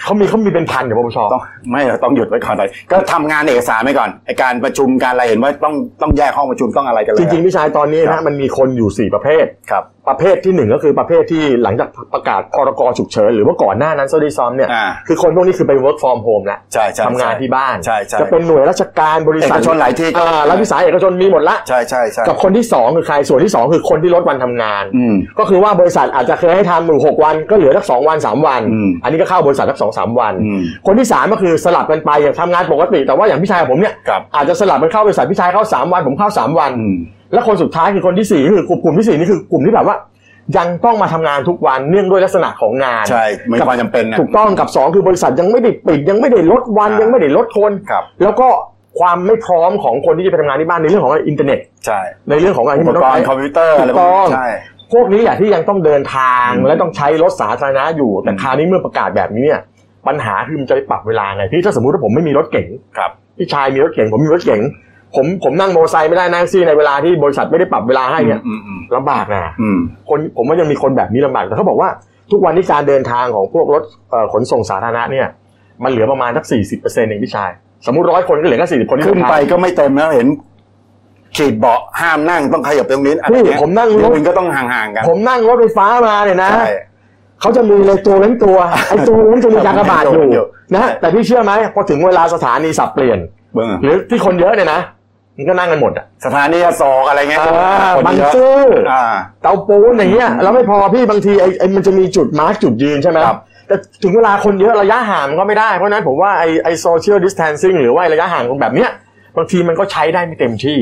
[0.03, 36.97] เขามีเขามีเป็นพันเดี๋ยวปปชต้องไม่ต้องหยุดไว้ก่อนเลยก็ทำงานเอกสารไว้ก่อนไอการประชุมการอะไรเห็นว่าต้องต้องแยกห้องประชุมต้องอะไรกันเลยจริงๆพี่ชายตอนนี้ครันะบมันมีคนอยู่4ประเภท ครับประเภทที่หนึ่งก็คือประเภทที่หลังจากประกาศพรกฉุกเฉินหรือว่าก่อนหน้านั้นซะด้วยซ้ำเนี่ยอ่าคือคนพวกนี้คือไป work from home แล้วใช่ใช่ทำงานที่บ้านใช่ใช่จะเป็นหน่วยราชการบริเอษัทกชนหลายที่ก็อ่ารัฐวิสาหกิจเอกชนมีหมดละใช่ใช่ใช่กับคนที่สองคือใครส่วนที่สองคือคนที่ลดวันทำงานอืมก็คือว่าบริษัทอาจจะเคยให้ทำอยู่หกวันก็เหลือสักสองวันสามวันอืมอันนี้ก็เข้าบริษัทสักสองสามวันอืมคนที่สามก็คือสลับกันไปอย่างทำงานปกติ แต่ว่าอย่างพี่ชายผมเนี่ยครับอาจจะสลับกันเข้าบริษัทพี่ชายเข้าสามวันผมเข้าสามวันอืม
[37.33, 39.97] แล้วคนสุดท้ายคือคนที่สี่คือกลุ่มกลุ่มที่สี่นี่คือกลุ่มที่แบบว่า
[40.59, 48.49] ยังต้องมาทำงานทุกวันเนื่องด้วยลักษณะของงานใช่มีความจำเป็นนะถูกต้องกับสองคือบริษัทยังไม่ได้ปิดยังไม่ได้ลดวันอ่ายัยังไม่ได้ลดคนครับแล้วก็
[49.01, 54.47] ความไม่พร้อมของคนที่จะไปทำงานที่บ้านในเรื่องของอินเทอร์เน็ตใช่ในเรื่องของอะไรอุที่มันต้องใช้คอมพิวเตอร์อะไรพวกถูกต้องใช่
[54.93, 59.61] พวกนี้อย่างที่ยังต้องเดินทางอืมและต้องใช้รถสาธารณะอยู่แต่อืมคราวนี้เมื่อประกาศแบบนี้เนี่ย
[60.09, 64.63] ปัญหาคือมันจะไปปรับเวลาไงพี่ถ้าสมมติว่าผมไม่มีรถเก๋งครับพี่ชายมีรถเก๋งผมมีรถเก๋ง
[65.17, 71.89] ผมผมนั่งโมอเตอร์ไซค์ไม่ได้นั่งซี่ในเวลาที่บริษัทไม่ได้ปรับเวลาให้เนี่ยอืมอืมลำบากนะอืมคนผมว่ายังมีคนแบบนี้ลำบากแต่เขาบอกว่า
[72.31, 75.27] ทุกวันนี้การเดินทางของพวกรถเอ่อขนส่งสาธารณะเนี่ย
[75.85, 77.51] มันเหลือประมาณสักสี่สิบเปอร์เซ็นต์เองพี่ชาย
[77.87, 80.29] สมมติร้อยคนก็เหลือแค่สี่สิบคนที่ขึ้นเดิทางไปก็ไม่เต็มแล้วเห็น
[81.37, 86.71] ขีดเบาะห้ามนั่งต้องขยับตรงนี้อะไรพี่เงี้ยผมนั่งรเดี๋ยวถนึงก็ต้องห่างๆกัน ผมนั่งรถไฟฟ้ามาเนี่ยนะใช่
[87.41, 88.57] เขาจะมีเลยตัวเว้นตัว
[88.89, 93.19] ไอ้ตัวเว้นจะมียางกระบาดอยู่อยู่นะแต่พี่เชื่อไหมพอถึงเวลาสถานีสับเปลี่ยน
[93.55, 94.81] เบื้องหรือที่คนเยอะเนี่ยนะ
[95.37, 98.63] มันก็นั่งกันหมดอะสถานีอโศกอะไรเงี้ยอ่าคนบางเยอะซื่อ
[98.93, 99.03] อ่า
[99.43, 108.91] เตาปูนอย่างเงี้ยแล้วไม่พอพี่บางทีไอ้ไอ้มันจะมีจุดมาร์กจุดยืนใช่ไหมครับ แต่ถึงเวลาคนเยอะระยะห่างมันก็ไม่ได้ เพราะฉะนั้นผมว่าไอ้ไอ้โซเชียลดิส a ทนซิ่งหรือว่าไอ้ระยะห่างแบบเนี้ย
[109.37, 110.79] บางทีมันก็ใช้ได้ไม่เต็มที่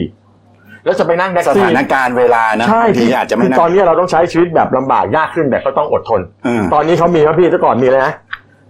[0.84, 8.12] แล้วจะไปนั่งแท็กสซี่ถานการณ์เวลานะใช่บางทีอาจจะไม่คือนั่ตองนนี้เราต้องใช้ชีวิตแบบลำบากยากขึ้นแต่ก็ต้องอดทน อืม ตอนนี้เขามีครับพี่แต่ก่อนมีเลยนะ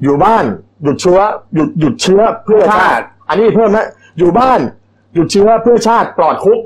[0.02, 0.44] อยู่บ้าน
[0.82, 1.20] หยุดเชื้อ
[1.54, 3.86] หยุดหยุดเชื้อเพื่อชาติ อันนี้เพิ่มนะ
[4.18, 4.60] อยู่บ้าน
[5.18, 6.58] หยุดเชื้อเพื่อชาติปลอดคุก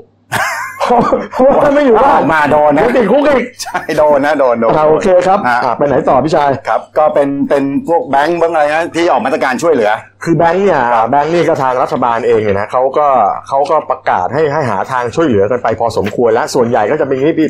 [0.81, 0.99] เพราะ
[1.33, 9.91] เพราะว่าไม่อยู่บ้านออกมาโดนนะเดี๋ยวติดคุกอีกใช่โดนนะโดนโดนอ่าโอเคครับฮะอ่าไปไหนต่อพี่ชายครับ ก็เป็นเป็นพวกแบงก์บ้างอะไรนะที่ออกมาตรการช่วยเหลือ
[10.23, 13.07] คือแบงค์เนี่ยแบงค์นี่ก็ทางรัฐบาลเองเนี่ยนะเขาก็
[13.47, 17.49] เขาก็ประกาศให้ให้หาทางช่วยเหลือกันไปพอสมควรและส่วนใหญ่ก็จะเป็นอย่างนี้พี่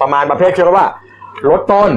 [0.00, 0.88] ประมาณประเภทที่เรียกว่า
[1.48, 1.90] ลดต้น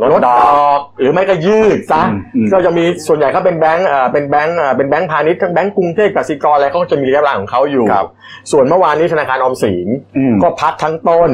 [0.00, 0.36] ลดดอ
[0.76, 8.06] กกหรือไม่ก็ยืดซะอืมอืมก็จะมีส่วนใหญ่ก็เป็นแบงค์เอ่อเป็นแบงค์เอ่อเป็นแบงค์พาณิชย์ทั้งแบงค์กรุงเทพกสิกรอะไรเขาก็จะมีระยะเวลาของเขาอยู่ครับ
[8.52, 11.30] ส่วนเมื่อวานนี้ธนาคารออมสินอืมก็พักทั้งต้น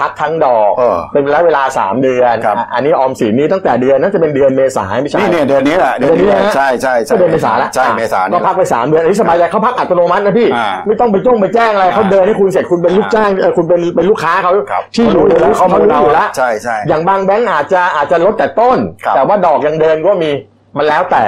[0.00, 20.30] พักทั้งดอกเออเป็นระยะเวลา3เดือนครับ อะอันนี้ออมสินนี่ตั้งแต่เดือนน่าจะเป็นเดือนเมษายนไม่ใช่ นี่เนี่ยเดือนนี้แหละเดือนนี้นะ ใช่ใช่ใช่ก็เดือนเมษาแล้วใช่เมษาก็เนี่ย พักไปสามเดือนอันนี้สบายใจเขาพักอัตโนมัตินะพี่ อ่าไม่ต้องไปจ้องไปแจ้งอะไรเขาอ่าเดินให้คุณเสร็จคุณเป็นลูกจ้างเออคุณเป็นเป็นลูกค้าเขาครับ ที่อยู่อยู่แล้วเขาเขารู้รู้อยู่แล้ว ใช่ใช่ อย่างบางแบงก์อาจจะอาจจะลดแต่ต้น ครับ แต่ว่าดอกยังเดินก็มี
[20.76, 21.24] มันแล้วแต่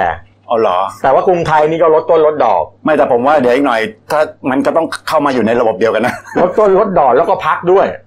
[0.47, 7.99] เอาเหรอ แต่ว่ากรุงไทยนี่ก็ลดต้นลดดอก ไม่แต่ผมว่าเดี๋ยวอีกหน่อย ถ้ามันก็ต้องเข้ามาอยู่ในระบบเดียวกันนะ ลดต้นลดดอกแล้วก็พักด้วยอ่า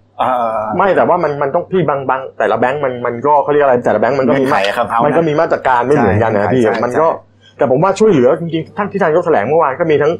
[0.77, 10.13] ไม่แต่ว่ามันมันต้องพี่บางบางแต่ละแบงก์มันมันก็เขาเรียกอะไรแต่ละแบงก์มันก็มีเงื่อนไขครับเขานะมันก็มีมาตรการไม่เหมือนกันนะใช่พี่ใช่มันก็ใช่แต่ผมว่าช่วยเหลือจริงๆท่านที่ทานยกแถลงเมื่อวานก็มีทั้ง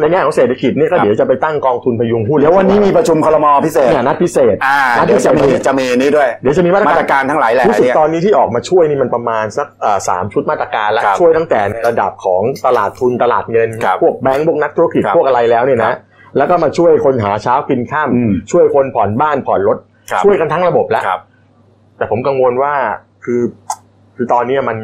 [0.00, 15.92] ในแง่ของเศรษฐกิจเนี่ยก็ครับเดี๋ยวจะไปตั้งกองทุนพยุงหุ้นเดี๋ยววันนี้มีประชุมคลมพิเศษเนี่ยนัดพิเศษอ่านัดเดี๋ยวพิเศจะษมีจะมีนี้ด้วยเดี๋ยวจะมีมาตรมาการตรการทั้งหลายแหละรู้สึกเนี่ยตอนนี้ที่ออกมาช่วยนี่มันประมาณสักอ่าสามชุดมาตรการแล้วครับช่วยตั้งแต่ในระดับของตลาดทุนตลาดเงินครับพวกแบงก์พวกนักธุรกิจครับพวกอะไรแล้วเนี่ยนะ
[16.36, 19.78] แล้วก็มาช่วยคนหาเช้ากินข้ามอืมช่วยคนผ่อนบ้านผ่อนรถ
[20.10, 21.20] ครับช่วยกันทั้งระบบแล้วครับ
[21.96, 22.72] แต่ผมกังวลว่า
[23.24, 23.40] คือ
[24.16, 24.78] คือตอนนี้มัน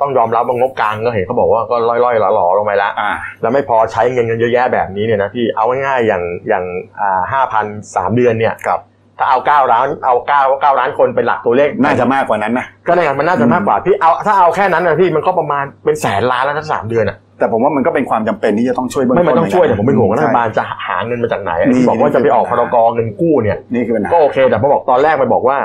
[0.00, 3.10] ต้องยอมรับว่างบกลางก็เห็นเขาบอกว่าก็ล่อยๆหล่อๆลงไปแล้วอ่า
[3.42, 6.64] แล้วไม่พอใช้เงินกันเยอะแยะแบบนี้เนี่ยนะพี่เอาง่ายๆอย่างอย่าง
[7.00, 8.80] อ่าห้าพันสามเดือนเนี่ยครับ
[9.18, 25.58] ถ้าเอาเก้าล้านเอาเก้าเก้าล้านคนเป็นหลักตัวเลขน่าจะมากกว่านั้นนะก็ในงานมันน่าจะมากกว่าพี่เอาถ้าเอาแค่นั้นนะพี่มันก็ประมาณเป็นแสนล้านแล้วถ้าสามเดือนอะ แต่ผมว่ามันก็เป็นความจำเป็นที่จะต้องช่วยเบื้องไม่ต้นมันต้องช่วยแต่ผมเป็นห่วงว่ารัใช่ฐบาลจะหาเงินมาจากไหนนี่ที่บอกว่าจะไปออกพนี่รคือปัญกหาเงินกู้เนี่ยนี่คือปัญหาก็โอเค แต่พอบอกตอนแรกไปบอกว่า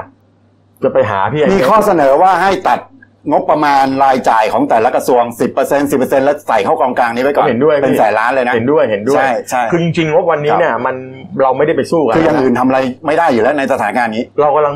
[0.83, 2.79] จะไปหาพี่มีข้อเสนอว่าให้ตัด
[3.31, 5.23] งบประมาณรายจ่ายของแต่ละกระทรวง
[5.59, 10.95] 10% 10%แล้วใส่เข้ากองกลางนี้ไว้ก่อนเห็นด้วยเป็นแสนล้านเลยนะเห็นด้วยเห็นด้วยใช่ใช่คือจริงๆงบวันนี้เนี่ยมัน
[11.41, 14.75] เราไม่ได้ไปสู้กันคืออย่างอื่นทำอะไรไม่ได้อยู่แล้วในสถานการณ์นี้ เรากำลัง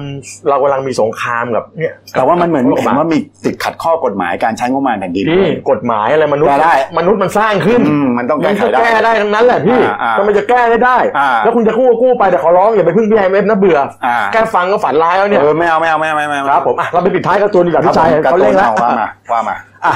[0.50, 19.94] เรากำลังมีสงครามกับเนี่ยแต่ว่ามันเหมือนกับเห็นว่ามีติดขัดข้อกฎหมายการใช้งบประมาณแผ่นดินพี่กฎหมายอะไรมนุษย์แก้ได้มนุษย์มันสร้างขึ้นอืมมันต้องมัแก้นไขจะได้แก้ได้ทั้งนั้นแหละพี่อ่าอ่าแล้วมันจะแก้ได้ได้อ่าแล้วคุณจะกู้ก็กู้ไปแต่ขอร้องอย่าไปพึ่งพี่ไอเอฟนะเบื่ออ่าแค่ฟังก็ฝันร้ายแล้วเนี่ยเออไม่เอาไม่เอาไม่เอาไม่เอาไม่เอาครับผมอะเราไปปิดท้ายการ์ตูนดีกว่าครับพี่ชายผมเขาเล่นแล้วว่ามาว่ามาอะ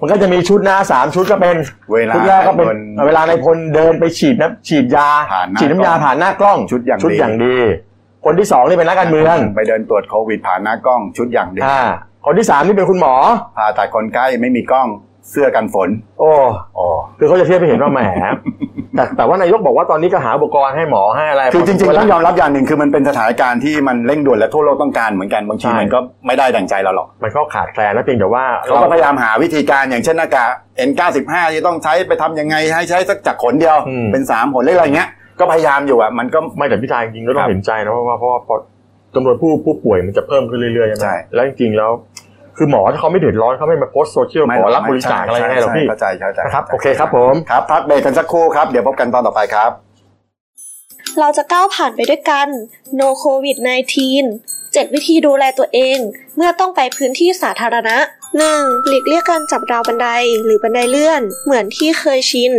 [0.00, 1.56] มันก็จะมีชุดนะสามชุดก็เป็น
[1.92, 7.56] เวลาชุดแรกก็เป็นในพลเวลาในพลเดินไปฉีดนะฉีดยาผ่านหน้าฉีดน้ำยากล้องผ่านหน้ากล้องชุดอย่างชุดดีอย่างดี
[8.24, 11.80] คนที่สองนี่เป็นนักการเมืองไปเดินตรวจโควิดผ่านหน้ากล้องชุดอย่างดีอ่า
[12.26, 13.14] คนที่สามนี่เป็นคุณหมอ
[13.56, 14.88] ผ่าตัดคนใกล้ไม่มีกล้อง
[15.30, 15.88] เสื้อกันฝน
[16.20, 16.30] โอ้
[16.78, 16.88] อ๋อ
[17.18, 18.00] คือเขาจะเทียบไปเห็นว่าแหม
[18.96, 30.50] แต่แต่ว่านายกบอกว่าตอนนี้ก็หาอุปกรณ์ให้หมอให้อะไรคือจริงๆต้องยอมรับอย่างหนึ่งคือมันเป็นสถานการณ์ที่มันเร่งด่วนและทั่วโลกต้องการเหมือนกันบางทีใช่มันก็ไม่ได้ดังใจเราหรอกมันก็ขาดแคลนนะเพียงแต่ว่าเขาก็พยายามหาวิธีการอย่างเช่นหน้ากาก
[30.88, 33.76] N95 ที่ต้องใช้ไปทำยังไงให้ใช้สักจากขนเดียว
[34.12, 35.08] เป็นสามขนหรืออะไรเงี้ย
[35.40, 38.54] ก็พยายามอยู่อะมันก็ไม่แต่พี่ชายจริงๆก็ต้อครังบเห็นใจนะเพราะว่าเพราะว่าพอ
[39.14, 41.90] จำนวนผู้ผู้ป่วยมันจะเพิ่มขึ้นเรื่อยๆใช่ไหมใช่แล้วจริงๆแล้ว
[42.62, 49.70] คือหมอถ้าเขาไม่เดือดร้อนเขาไม่มาโพสต์โซเชียลขอรับบริจาคอะไรง่ายหรอกพี่เข้าใจเข้าใจนะครับโอเคครับผมครับพักเบรกกันสักครู่ครับเดี๋ยวพบกันตอนต่อไปครับ
[51.20, 52.48] เราจะก้าวผ่านไปด้วยกัน
[53.00, 53.56] No COVID
[54.08, 55.98] 19 7 วิธีดูแลตัวเอง
[56.36, 57.96] เมื่อต้องไปพื้นที่สาธารณะ
[58.42, 58.86] 1.
[58.86, 60.08] หลีกเลี่ยงการจับราวบันได
[60.44, 62.52] หรือบันไดเลื่อน เหมือนที่เคยชิน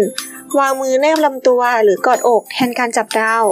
[0.60, 3.46] วางมือแนบลำตัวหรือกอดอกแทนการจับราว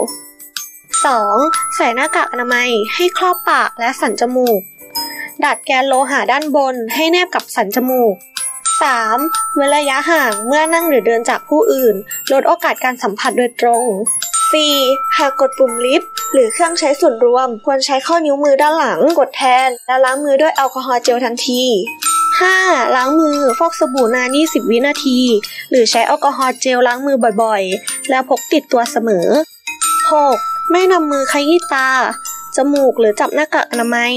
[1.03, 1.75] 2.
[1.75, 4.61] ใส่หน้ากากอนามัยให้ครอบปากและสันจมูก
[5.45, 8.15] ดัดแกนโลหะด้านบนให้แนบกับสันจมูก
[8.85, 9.55] 3.
[9.55, 11.95] เว้นระยะห่างเมื่อนั่งหรือเดินจากผู้อื่น
[12.31, 13.83] ลดโอกาสการสัมผัสโดยตรง
[14.51, 15.17] 4.
[15.17, 21.63] หากกดปุ่มลิฟต์หรือเครื่องใช้ส่วนรวม ควรใช้ข้อนิ้วมือด้านหลังกดแทน และล้างมือด้วยแอลกอฮอล์เจลทันที
[22.29, 22.95] 5.
[22.95, 25.19] ล้างมือฟอกสบู่นาน 20 วินาที
[25.69, 29.27] หรือใช้แอลกอฮอล์เจลล้างมือบ่อยๆ แล้วพกติดตัวเสมอ
[29.99, 30.71] 6.
[30.71, 31.89] ไม่นำมือขยี้ตา
[32.55, 34.13] จมูกหรือจับหน้ากากอนามัย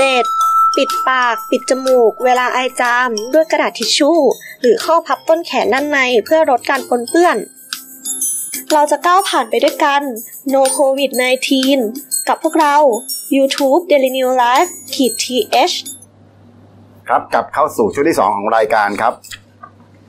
[0.00, 0.49] 7.
[0.76, 4.18] ปิดปาก ปิดจมูก เวลาไอจาม ด้วยกระดาษทิชชู่
[4.60, 7.36] หรือข้อพับต้นแขนด้านในเพื่อลดการปนเปื้อน
[8.72, 10.02] เราจะก้าวผ่านไปด้วยกัน
[10.52, 11.10] No COVID
[11.70, 12.76] 19กับพวกเรา
[13.36, 15.74] YouTube Daily New Life ขีด th
[17.08, 19.12] ครับกลับเข้าสู่ช่วงที่สองของรายการครับ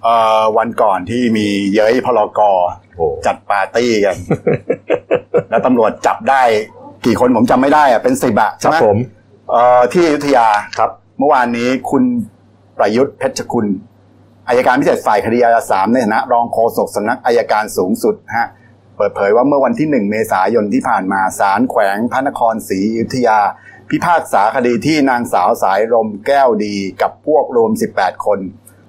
[0.03, 2.39] เอ่อวันก่อนที่มีเย้ยพลก
[2.95, 4.15] โอ้จัดปาร์ตี้กัน
[5.49, 6.43] แล้วตำรวจจับได้
[7.05, 9.20] กี่คนผมจำไม่ได้อะเป็นสิบอะคใช่รับไหมผมเอ่อ
[9.93, 10.47] ที่อยุธยา
[10.79, 12.03] ครับ เมื่อวานนี้คุณ
[12.77, 13.67] ประยุทธ์เพชรคุณ
[14.47, 18.47] อายการพิเศษฝ่ายคดีอาญาสามในฐานะรองโฆษกสำนักอายการสูงสุดฮะ
[18.97, 23.39] เปิดเผยว่าเมื่อวันที่หนึ่งเมษายนที่ผ่านมาศาลแขวงพระนครศรีอยุธยา
[23.89, 28.39] พิพากษาคดีที่นางสาวสายลมแก้วดีกับพวกรวม 18 คน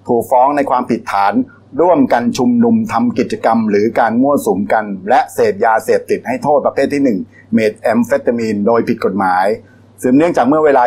[0.06, 1.34] ถูกฟ้องในความผิดฐาน
[1.80, 9.46] ร่วมกันชุมนุมทำกิจกรรม หรือการมั่วสุมกัน และเสพยาเสพติดให้โทษประเภทที่ 1 เมทแอมเฟตามีน โดยผิดกฎหมาย
[10.04, 10.82] สืบเนื่องจากเมื่อเวลา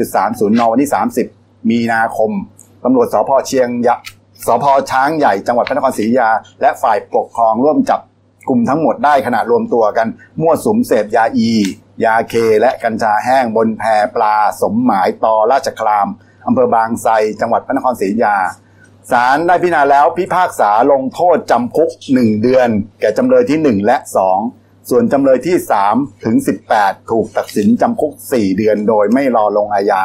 [0.00, 0.90] 22.30 น วันที่
[1.28, 2.30] 30 มีนาคม
[2.84, 3.96] ตำรวจสพเชียงยะ
[4.46, 8.00] สพช้างใหญ่จังหวัดพระนครศรีอยุธยา และฝ่ายปกครองร่วมจับ
[8.48, 10.06] กลุ่มทั้งหมดได้ขณะรวมตัวกัน
[10.40, 11.50] มั่วสุมเสพยาอี
[12.04, 13.82] ยาเคและกัญชาแห้งบนแพ
[14.14, 16.08] ปลาสมหมายตอราชคราม
[16.46, 18.36] อำเภอบางไทรจังหวัดพระนครศรีอยุธยา
[19.10, 22.68] ศาลได้พิจารณาแล้วพิพากษาลงโทษจำคุก 1 เดือน
[23.00, 23.96] แก่จำเลยที่ 1 และ
[24.34, 25.56] 2 ส่วนจำเลยที่
[25.90, 26.36] 3ถึง
[26.72, 30.02] 18 ถูกตัดสินจำคุก 4 เดือนโดยไม่รอลงอาญา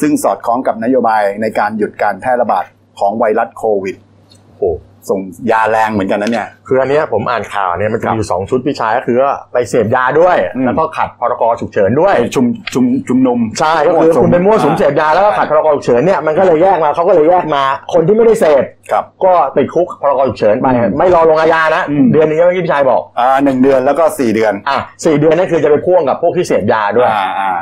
[0.00, 2.64] ซึ่งสอดคล้องกับนโยบายในการหยุดการแพร่ระบาด
[2.98, 3.96] ของไวรัสโควิด
[4.58, 4.70] โอ้
[5.10, 5.20] ส่ง
[5.52, 17.62] ยาแรงเหมือนกันนะเนี่ย คืออันเนี้ยผมอ่านข่าวเนี่ยมันจะครับมีอยู่สองชุดพี่ชายก็คือว่าไปเสพยาด้วย อืม แล้วก็ขัดพรกฉุกเฉินด้วยไปชุมชุมชุมนุม ใช่ก็คือคุณเป็นมั่วสุมเสพยาแล้วก็ขัดพรกฉุกเฉินเนี่ยมันก็เลยแยกมาเขาก็เลยแยกมา
[17.92, 27.52] คนที่ไม่ได้เสพครับ ก็ติดคุกพรกฉุกเฉินไปอืมไม่รอลงอาญานะ อืม เดือนหนึงก็เมื่อกี้พี่ชายบอกอ่าหนึ่งเดือนแล้วก็สี่เดือนอะสี่เดือนนั่นคือจะไปพ่วงกับพวกที่เสพยาด้วย อ่าอ่า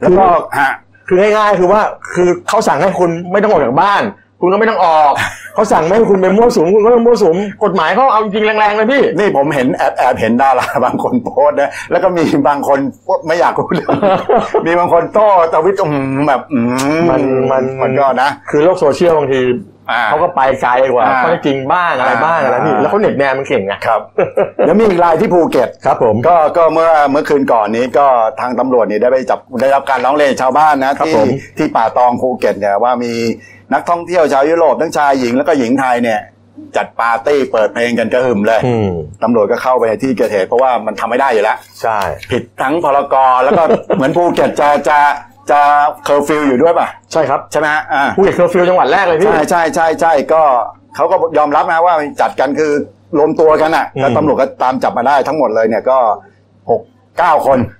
[0.00, 0.24] แล้วก็
[0.58, 0.72] ฮะ
[1.08, 1.82] คือง่ายๆคือว่า
[2.14, 4.02] คือเขาสั่งให้คุณไม่ต้องออกจากบ้าน
[4.40, 5.12] คุณก็ไม่ต้องออก
[5.54, 12.78] เขาสั่งไม่ให้คุณเป็นมั่วสุมคุณก็ต้องมั่วสุมกฎหมายเขาเอาจริงๆแรงๆเลยพี่ นี่ผมเห็นแอบแอบเห็นดาราบางคนโพสต์นะแล้วก็มีบางคน
[13.26, 13.90] ไม่อยากรู้เรื่อง
[14.66, 16.60] มีบางคนโต้ตวิตอืมแบบอื
[17.10, 17.20] มัน
[17.50, 19.40] มันมันก็นะ คือโลกโซเชียลบางที
[19.90, 24.00] อ่าเขาก็ไปไกลกว่าอ่าข้อเท็จจริงบ้างอะไรบ้างอะไรพี่อ่าแล้วเขาเหน็บแนมมันเก่งไงครับ
[24.66, 28.06] แล้วมีอีกรายที่ภูเก็ตครับผมก็ก็เมื่อเมื่อคืนก่อนนี้ก็
[28.40, 33.12] ทางตำรวจนี่ได้ไปจับได้รับการร้องเรียนจากชาวบ้านนะครับที่ผมที่ป่าตองภูเก็ตเนี่ยว่ามี
[33.74, 36.20] นักท่องเที่ยวชาวยุโรปทั้งชายหญิงแล้วก็หญิงไทยเนี่ย
[36.76, 38.90] จัดปาร์ตี้เปิดเพลงกันกระหึ่มเลยอืม
[39.22, 41.98] ตำรวจก็เข้าไปในที่เกิดเหตุเพราะว่ามันทำไม่ได้อยู่แล้วใช่
[42.30, 43.62] ผิดทั้งพรกแล้วก็
[43.96, 44.98] เหมือนภูเก็ตจะจะ
[45.50, 45.60] จะ
[46.04, 50.42] เคอร์ฟิวอยู่ด้วยป่ะ ใช่ครับใช่ไหมฮะอ่าภูเก็ตเคอร์ฟิวจังหวัดแรกเลยพี่ใช่ใช่ใช่ใช่ก็
[50.96, 52.72] เขาก็ยอมรับนะว่าจัดกันคือ
[53.18, 55.98] รวมตัวกันอะอืมแล้วตำรวจก็ตามจับมาได้ทั้งหมดเลยเนี่ยก็
[56.70, 56.80] หก
[57.18, 57.76] เก้าคนอืม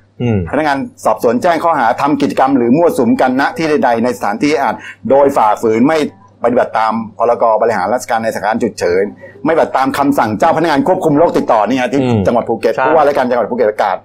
[0.51, 4.75] พนักงานสอบสวนแจ้งข้อหาทำกิจกรรมหรือมั่วสุมกันณที่ใดๆในสถานที่อาจ
[5.11, 5.99] โดยฝ่าฝืนไม่
[6.45, 9.05] ปฏิบัติตามพรกบริหารราชการในสถานการณ์ฉุกเฉิน
[9.45, 13.97] ไม่ปฏิบัติตามคำสั่งเจ้าพนักงานควบคุมโรคติดต่อนี่ฮะที่อืมจังหวัดภูเก็ตใช่ผู้ว่าราชการจังหวัดภูเก็ตประกาศ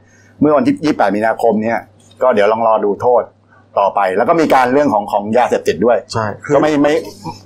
[0.42, 1.80] เมื่อวันที่ 28 มีนาคมเนี่ย
[2.22, 3.24] ก็เดี๋ยวลองรอดูโทษ
[3.80, 6.94] ต่อไป แล้วก็มีการเรื่องของของยาเสพติดด้วยใช่ก็ไม่ไม่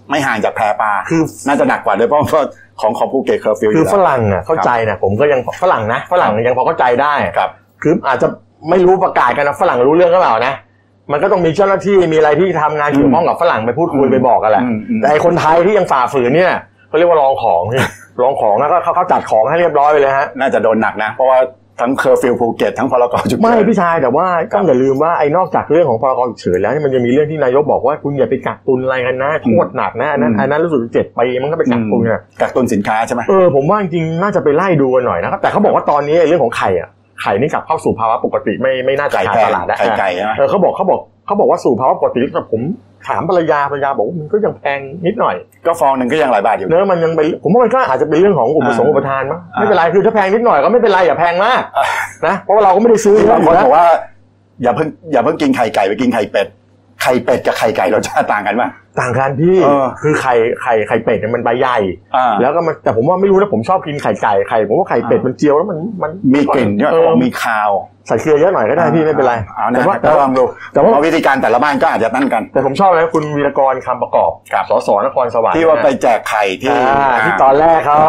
[0.10, 2.44] ไม่ห่างจากแพรปลาคือน่าจะหนักกว่าด้วยเพราะว่า
[2.82, 7.50] ของของภูเก็ตเคอร์ฟิวคือแล้วฝรั่งอะเข้าใจนะผมก็ยังฝรั่งนะฝรั่งยังพอเข้าใจได้ครับ
[7.84, 8.28] คืออาจจะ
[8.70, 10.54] ไม่รู้ประกาศกันนะฝรั่งรู้เรื่องก็เปล่านะ
[11.12, 16.52] มันก็ต้องมีเจ้าหน้าที่มีอะไรที่ทำงานเกี่ยวข้องกับฝรั่งไปพูดคุยอืมไปบอกกันแหละอืมอืมแต่ไอ้คนไทยที่ยังฝ่าฝืนเนี่ย
[16.90, 17.80] เขาเรียกว่าลองของพี่
[18.22, 21.40] ลองของแล้วก็เขาเขาจัดของให้เรียบร้อยไปเลยฮะน่าจะโดนหนักนะเพราะว่า
[21.82, 36.90] ทั้งเคอร์ฟิวภูเก็ตทั้งพรกฉุกเฉินไม่พี่ชายแต่ว่าต้องอย่าลืมว่าไอ้นอกจากเรื่องของพรกฉุกเฉินแล้วเนี่ยมันยังมีเรื่องที่นายกบอกว่าคุณอย่าไปกักตุนอะไรกันนะโทษหนักนะอันนั้นอืมอันนั้นรู้สึกเจ็ดปีมันก็ไปกักตุนอะกักตุนสินค้าใช่ไหมเออผมว่าจริงๆน่าจะไปไล่ดูกันหน่อยนะครับแต่เขาบอกว่าตอนนี้เรื่องของไข่อะ
[37.22, 42.62] ไข่นี่กลับเข้าสู่ภาวะปกติไม่ไม่น่าจะไก่ขาดแพตงลาดได้ไข่ไก่ใช่ไหมเออเขาบอกเขาบอกเขาบอกว่าสู่ภาวะปกติแต่ผม
[43.08, 45.36] ถามภรรยาภรรยาบอกว่ามันก็ยังแพงนิดหน่อย
[45.68, 51.86] ก็ฟองหนึ่งก็ยังหลายบาทอยู่เนื้อะมันยังเป็นผมว่ามันก็อาจจะเป็นเรื่องของอุปสงค์อ่าอุปทานมั้งอ่าไม่เป็นไรคือถ้าแพงนิดหน่อยก็ไม่เป็นไรอย่าแพงมากอ่า
[52.28, 53.88] นะเพราะว่าเราก็ไม่ได้ซื้อเยอะบางอคยู่นแล้วบอกว่า
[54.64, 56.48] อย่าเพิ่งอย่าเพิ่งกินไข่ไก่ไปกินไข่เป็ด
[57.02, 61.78] ไข่เป็ดกับไข่ไก่รสชาติต่างกันป่ะ ต่างกันพี่เออคือไข่ไข่ไข่เป็ดเนี่ยมันใบใหญ่
[62.16, 67.72] อ่าแล้วก็มันแต่ผมว่าไม่รู้นะผมชอบกินไข่ไก่ไข่ผมว่าไข่เป็ดอ่ามัมันเจียวแล้วมันมันมีกลิ่นใช่ไหมเออมีคาว
[68.08, 70.44] ใส่เกลือเยอะหน่อยก็ได้พี่ไม่เป็นไรเอาแต่นะว่าก็ลองดู
[70.74, 78.00] แต่ว่าเพราะวิธีการแต่ละบ้านก็อาจจะนั่นกัน แต่ผมชอบนะคุณวีรกรคำประกอบครับสสนครสวรรค์ที่ว่าไปนะแจกไข่ที่อ่าที่ตอนแรกเขา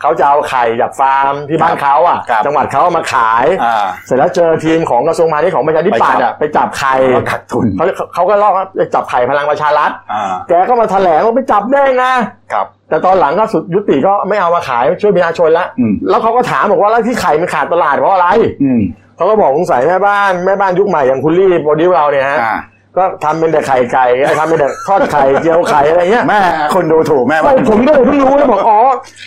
[0.00, 12.04] เขาจะเอาไข่จากฟาร์มที่บ้านเขาอะครับจังหวัดเขาเอามาขายอ่าเสร็จแล้วเจอทีมของกระทรวงพาณิชย์ของประชาธิปัตย์อะไปจับไข่ก็กักทุนเขาเขาก็ลอกว่าไปจับไข่พลังประชารัฐอ่าแกก็มาแถลงว่าไปจับได้ไง
[12.52, 18.28] ครับแต่ตอนหลังก็สุดยุติก็ไม่เอามาขายช่วยประชาชนละอืมแล้วเขาก็ถามบอกว่าแล้วที่ไข่มันขาดตลาดเพราะอะไร
[18.62, 18.82] อืม
[19.18, 22.56] เขาก็บอกสงสัยแม่บ้านแม่บ้านยุคใหม่อย่างคุณลี่โปรดิวเราเนี่ยฮะอ่า
[22.96, 24.06] ก็ทำเป็นแต่ไข่ไก่
[24.40, 26.40] ทำเป็นแต่ทอดไข่เจียวไข่อะไรเงี้ยแม่
[26.74, 28.78] คนดูถูกแม่ไม่บ้านผมก็เลยเพิ่งรู้แล้วบอกอ๋อ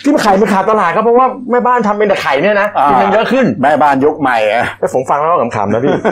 [0.04, 6.02] ที่ไข่มันขาดตลาดก็เพราะว่าแม่บ้านทำเป็นแต่ไข่เนี่ยนะอ่ากินมันเยอะขึ้นแม่บ้านยุคใหม่อะแต่ผมฟังแล้วก็ขำๆนะพี่อะ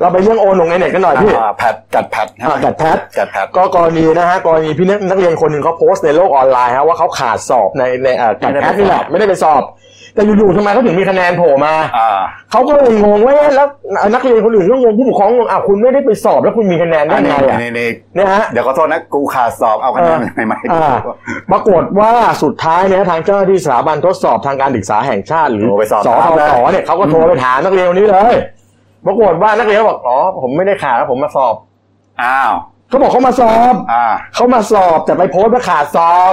[0.00, 9.62] เราไปเรื่องโอนลงในเน็ตกันหน่อยพี่ อ่าแพทกัดแพทอะกัดแพทกัดแพท ก็กรณีนะฮะกรณีพี่นักนักเรียนคนหนึ่งเขาโพสต์ในโลกออนไลน์ฮะว่าเขาขาดสอบในในเอ่อกัดแพทนี่แหละไม่ได้ไปสอบ
[10.16, 12.10] แต่อยู่ๆทำไมเขาถึงมีคะแนนโผล่มาอ่า
[12.50, 13.68] เขาก็เลยงงว่าเอ๊ะแล้ว
[14.14, 20.94] นักเรียนคนอื่นก็งงผู้ปกครองงงอ้าวคุณไม่ได้ไปสอบแล้วคุณมีคะแนนได้อันไงนี้อะนี่นี่เนี่ยฮะ เดี๋ยวขอโทษนะกูขาดสอบเอาคะแนนใหม่ๆอ่า
[21.52, 28.34] ปรากฏว่าสุดท้ายเนี่ยทางเจ้าหน้าที่สถาบันทดสอบทางการศึกษาแห่งชาติหรือโทรไปสอบสถามทเลยศเนี่ยเขาก็โทรไปถามนักเรียนคนนี้เลย
[29.06, 31.54] ปรากฏว่านักเรียนบอกอ๋อผมไม่ได้ขาดแล้วผมมาสอบ
[32.22, 32.52] อ้าว
[32.88, 36.32] เขาบอกเขามาสอบอ่า เขามาสอบแต่ไปโพสต์ว่าขาดสอบ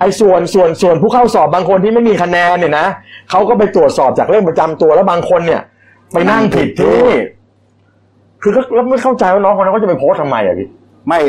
[0.00, 2.86] ไอ้ส่วนส่วนส่วนผู้เข้าสอบบางคนที่ไม่มีคะแนนเนี่ยนะ
[3.30, 5.60] เขาก็ไปตรวจสอบจากเลขประจำตัวแล้วบางคนเนี่ย
[6.12, 7.04] ไปนั่งผิดที่
[8.42, 10.68] คือก็แล้วไม่เข้าใจว่าน้องคนนั้นเขาจะไปโพสต์ทำไมอะพี่
[11.08, 11.20] ไม่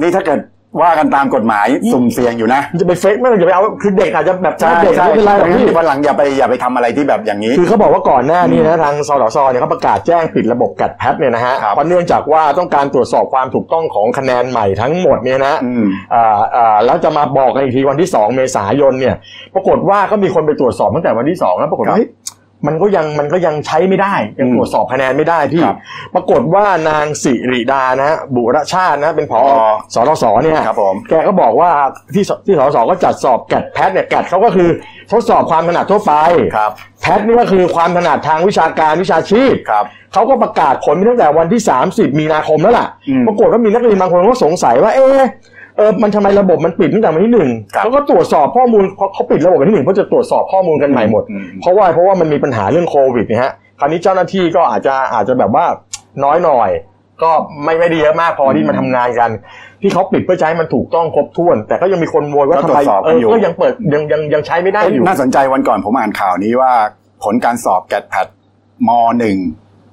[0.00, 0.38] นี่ถ้าเกิด
[0.80, 15.84] ว่ากันตามกฎหมายสุ่มเสี่ยงอยู่นะมันจะไปเฟกไม่จะไปเอาคือเด็กอาจจะแบบใช่เด็กใช่ไม่เป็นไรหรอกพี่วันหลังอย่าไปอย่าไปทำอะไรที่แบบอย่างนี้ คือเขาบอกว่าก่อนหน้านี้นะทางสสสเนี่ยเขาประกาศแจ้งปิดระบบกัดแพทเนี่ยนะฮะครับเพราะเนื่องจากว่าต้องการตรวจสอบความถูกต้องของคะแนนใหม่ทั้งหมดเนี่ยนะอืม
[16.14, 19.14] อ่าอ่าแล้วจะมาบอกกันอีกทีวันที่ 2 เมษายนเนี่ย
[19.54, 22.08] ปรากฏว่าก็มีคนไปตรวจสอบตั้งแต่วันที่2แล้วปรากฏครับว่าเฮ้ย
[22.66, 25.76] มันก็ยังมันก็ยังใช้ไม่ได้ยังอืมตรวจสอบคะแนนไม่ได้พี่ครับ
[26.14, 31.70] ปรากฏว่านางสิริดานะฮะบุรชาตินะเป็นผออ๋อสรสเนี่ยครับผมแกก็บอกว่า
[32.14, 34.68] ที่สที่สสก็จัดสอบแกดแพทเนี่ยแกดเขาก็คือ
[35.12, 36.12] ทดสอบความถนัดทั่วไป
[36.56, 36.70] ครับ
[37.02, 45.22] แพทนี่ก็คือความถนัดทางวิชาการวิชาชีพครับเขาก็ประกาศผลมาตั้งแต่วันที่ 30 มีนาคมแล้วล่ะอืมปรากฏว่ามีนักเรียนบางคนก็สงสัยว่าเอ๊ะ
[45.76, 55.66] เออมันทำไมระบบมันปิดตั้งแต่วันที่หนึ่งครับเขาก็ตรวจสอบข้อมูลเขาเขาปิดระบบวันที่หนึ่งเพื่อจะตรวจสอบข้อมูลกันใหม่หมดอืมเพราะว่าเพราะว่ามันมีปัญหาเรื่องโควิดเนี่ยฮะคราวนี้เจ้าหน้าที่ก็อาจจะอาจจะแบบว่า
[56.24, 56.70] น้อยหน่อย
[57.22, 57.30] ก็
[57.64, 59.30] ไม่ไม่ได้เยอะมากพอที่มาทำงานกัน
[59.82, 66.72] ที่เขาปิดเพื่อจะให้มันถูกต้องครบถ้วน แต่ก็ยังมีคนโวยว่าก็ทำตรไมวจสอบเอกันออยู่ก็ยังเปิดยังยังยังใช้ไม่ได้เอ้ยอยู่น่าสนใจวันก่อนผมอ่านข่าวนี้ว่า
[67.24, 68.26] ผลการสอบแกดแพด
[68.88, 69.36] มหนึ่ง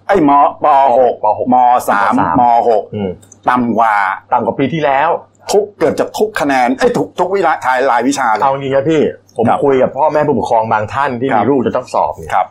[0.07, 0.31] ไอ้ยม
[0.63, 0.65] ป
[0.99, 1.55] หกปหกม
[1.89, 3.11] สามมสามมหกอืม
[3.49, 3.95] ต่ำกว่า
[4.33, 5.09] ต่ำกว่าปีที่แล้ว
[5.51, 9.01] ทุกเกือบจะทุกคะแนนไอ้ยทุกทุกวิชาทายรายวิชาเลยเอาจริงนะพี่
[9.37, 12.47] ผมครับคุยกับพ่อแม่ผู้ปกครองบางท่านที่ครัมีบลูกจะต้องสอบเนี่ยครับ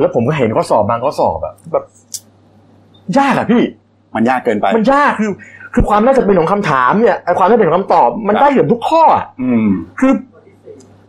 [0.00, 1.84] แล้วผมก็เห็นข้อสอบบางข้อสอบอะแบบ
[3.18, 3.62] ยากอะพี่
[4.14, 5.30] มันยากเกินไป มันยากคือ
[5.74, 9.68] คือความน่าจะเป็นของคำถามเนี่ยไอความน่าจะเป็นของคำตอบ มันครับได้เกือบทุกข้ออะอืม
[10.00, 10.12] คือ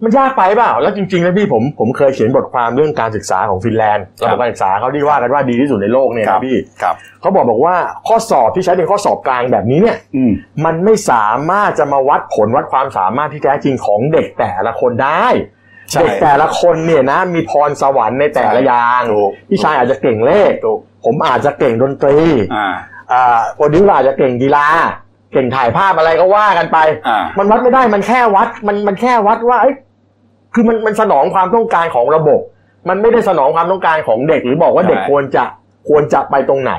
[0.03, 7.75] มันยากไปเปล่า แล้วจริงๆนะพี่ผมผมเคยเขียนบทความเรื่องการศึกษาของฟินแลนด์ครับระบบการศึกษาเขาที่ว่ากันว่าดีที่สุดในโลกเนี่ยครับนะพี่ครับเขาบอกบอกว่า
[8.07, 10.31] ข้อสอบที่ใช้เป็นข้อสอบกลางแบบนี้เนี่ยอืม
[10.65, 15.25] มันไม่สามารถจะมาวัดผลวัดความสามารถที่แท้จริงของเด็กแต่ละคนได้
[15.91, 22.17] ใช่เด็กแต่ละคนเนี่ยนะมีพรสวรรค์ในแต่ละอย่างถูกพี่ชายอาจจะเก่งเลขถูกผมอาจจะเก่งดนตรี
[22.55, 22.67] อ่า
[23.11, 24.67] อ่าโปรดิวเซอร์อาจจะเก่งกีฬา
[25.33, 29.75] เก่งถ่ายภาพอะไรก็ว่ากันไปอ่ามันวัดไม่ได้มันแค่วัด มันมันแค่วัดว่าเอ้ย
[30.53, 32.39] คือมันมันสนองความต้องการของระบบ
[32.89, 35.43] มันไม่ได้สนองความต้องการของเด็ก หรือบอกว่าใช่เด็กควรจะ
[35.89, 36.73] ควรจะไปตรงไหน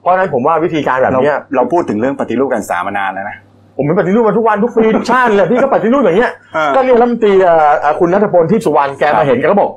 [0.00, 3.36] เพราะฉะนั้นผมว่าวิธีการแบบเราเนี้ยเราพูดถึงเรื่องปฏิรูปการศึกษามานานแล้วนะ
[3.76, 9.70] ผมเป็นปฏิรูปมาทุกวันทุกปีทุกชาติเลยพี่ก็ปฏิรูปอย่างเงี้ยเออก็เนี่ยรัฐมนตรีเอ่อเอ่อคุณนัทพลทิพย์สุวรรณแกครัมาบเห็นแกก็บอก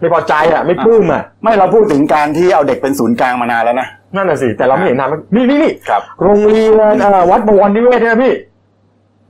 [0.00, 8.32] ไม่พอใจอะไม่ปลื้มอะไม่เราพูดถึงการที่เอาเด็กเป็นศูนย์กลางมานานแล้วนะนั่นน่ะสิแต่เราไม่เห็นนานนี่นี่นี่ครับโรงเรียนเอ่อวัดบวรนิเวศเนี่ยพี่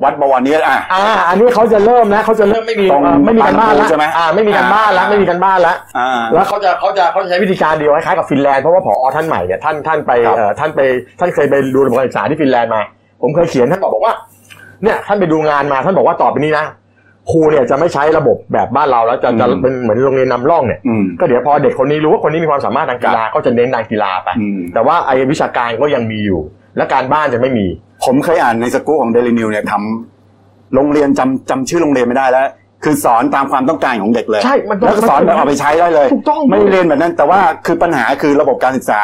[0.05, 10.81] วัดบวรนี้อะ อ่า อันนี้เขาจะเริ่มนะเขาจะเริ่มไม่มีตรงเอ่อไม่มีการบ้านละใช่ไหมอ่า ไม่มีการบ้านละอ่า ไม่มีการบ้านละอ่า แล้วเขาจะเขาจะเขาจะใช้วิธีการเดียวคล้ายๆกับฟินแลนด์เพราะว่าผอท่านใหม่เนี่ยท่านท่านไปครับเอ่อท่านไป
[11.21, 12.83] ท่านเคยไปดูระบบการศึกษาที่ฟินแลนด์มา
[13.23, 14.15] ผมเคยเขียนท่านบอกบอกว่า
[14.83, 16.67] เนี่ยท่านไปดูงานมาท่านบอกว่าต่อไปนี้นะ
[17.31, 26.41] ครูเนี่ยจะไม่ใช้ระบบแบบบ้านเราแล้วจะจะอืม เป็นเหมือนโรงเรียนนำร่องเนี่ย อืม ก็เดี๋ยวพอเด็กคนนี้รู้ว่าคนนี้มีความสามารถทางกีฬาก็จะเน้นทางกีฬาไป อืม แต่ว่าไอ้วิชาการก็ยังมีอยู่
[26.77, 27.67] และการบ้านจะไม่มี
[28.05, 32.47] ผมเคยอ่านในสกู๊ปของเดลินิวเนี่ยทำโรงเรียนจำจำชื่อโรงเรียนไม่ได้แล้ว
[32.85, 39.03] คือสอนตามความต้องการของเด็กเลยใช่มันต้องแล้วก็สอนแบบเอาไปใช้ได้เลยถูกต้อง ไม่ได้เรียนแบบนั้น แต่ว่าคือปัญหาคือระบบการศึกษา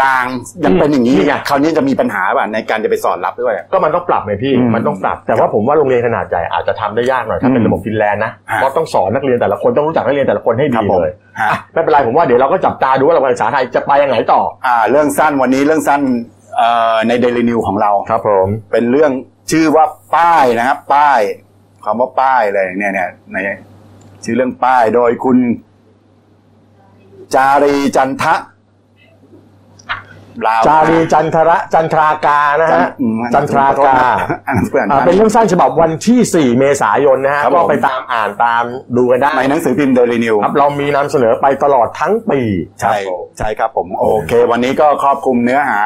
[0.00, 0.26] กลาง
[0.64, 16.00] ยังเป็นอย่างนี้นี่ไงคราวนี้จะมีปัญหาแบบในการจะไปสอนรับด้วย ก็มันต้องปรับไหมพี่ อืมมันต้องปรับ แต่ว่าผมว่าโรงเรียนขนาดใหญ่อาจจะทำได้ยากหน่อยถ้าเป็นอืมระบบฟินแลนด์นะ ฮะเพราะต้องสอนนักเรียนแต่ละคนต้องรู้จักนักเรียนแต่ละคนให้ครัดีบผม เลยฮะอะไม่เป็นไรผมว่าเดี๋ยวเราก็จับตาดูว่าระบบการศึกษาไทยจะไปยังไงต่อ อ่าเรื่องสั้นวันนี้เรื่องสั้น
[16.43, 16.43] เอ่อ
[17.08, 19.12] ในเดลินิวของเราครับผมเป็นเรื่อง
[19.50, 21.20] ชื่อว่าป้ายนะครับ ป้าย
[21.84, 23.36] คำว่าป้ายเลยเนี่ยเนี่ยใน
[24.24, 25.38] ชื่อเรื่องป้ายโดยคุณ
[27.34, 28.34] จารีจันทะ
[30.46, 33.94] ลาวจารีจันทระจันทรากานะจันฮะอืมจันทรากา
[34.46, 38.64] อันนั้นเพื่อนอ่าเป็นเรื่องสั้นฉบับวันที่ 4 เมษายนนะฮะครับก็ผมไปตามอ่านตาม
[38.96, 42.40] ดูกันได้ในหนังสือพิมพ์เดลินิวครับเรามีนำเสนอไปตลอดทั้งปี
[42.80, 45.80] ใช่ครับผมใช่ครับผม โอเค วันนี้ก็ครอบคลุมเนื้อหา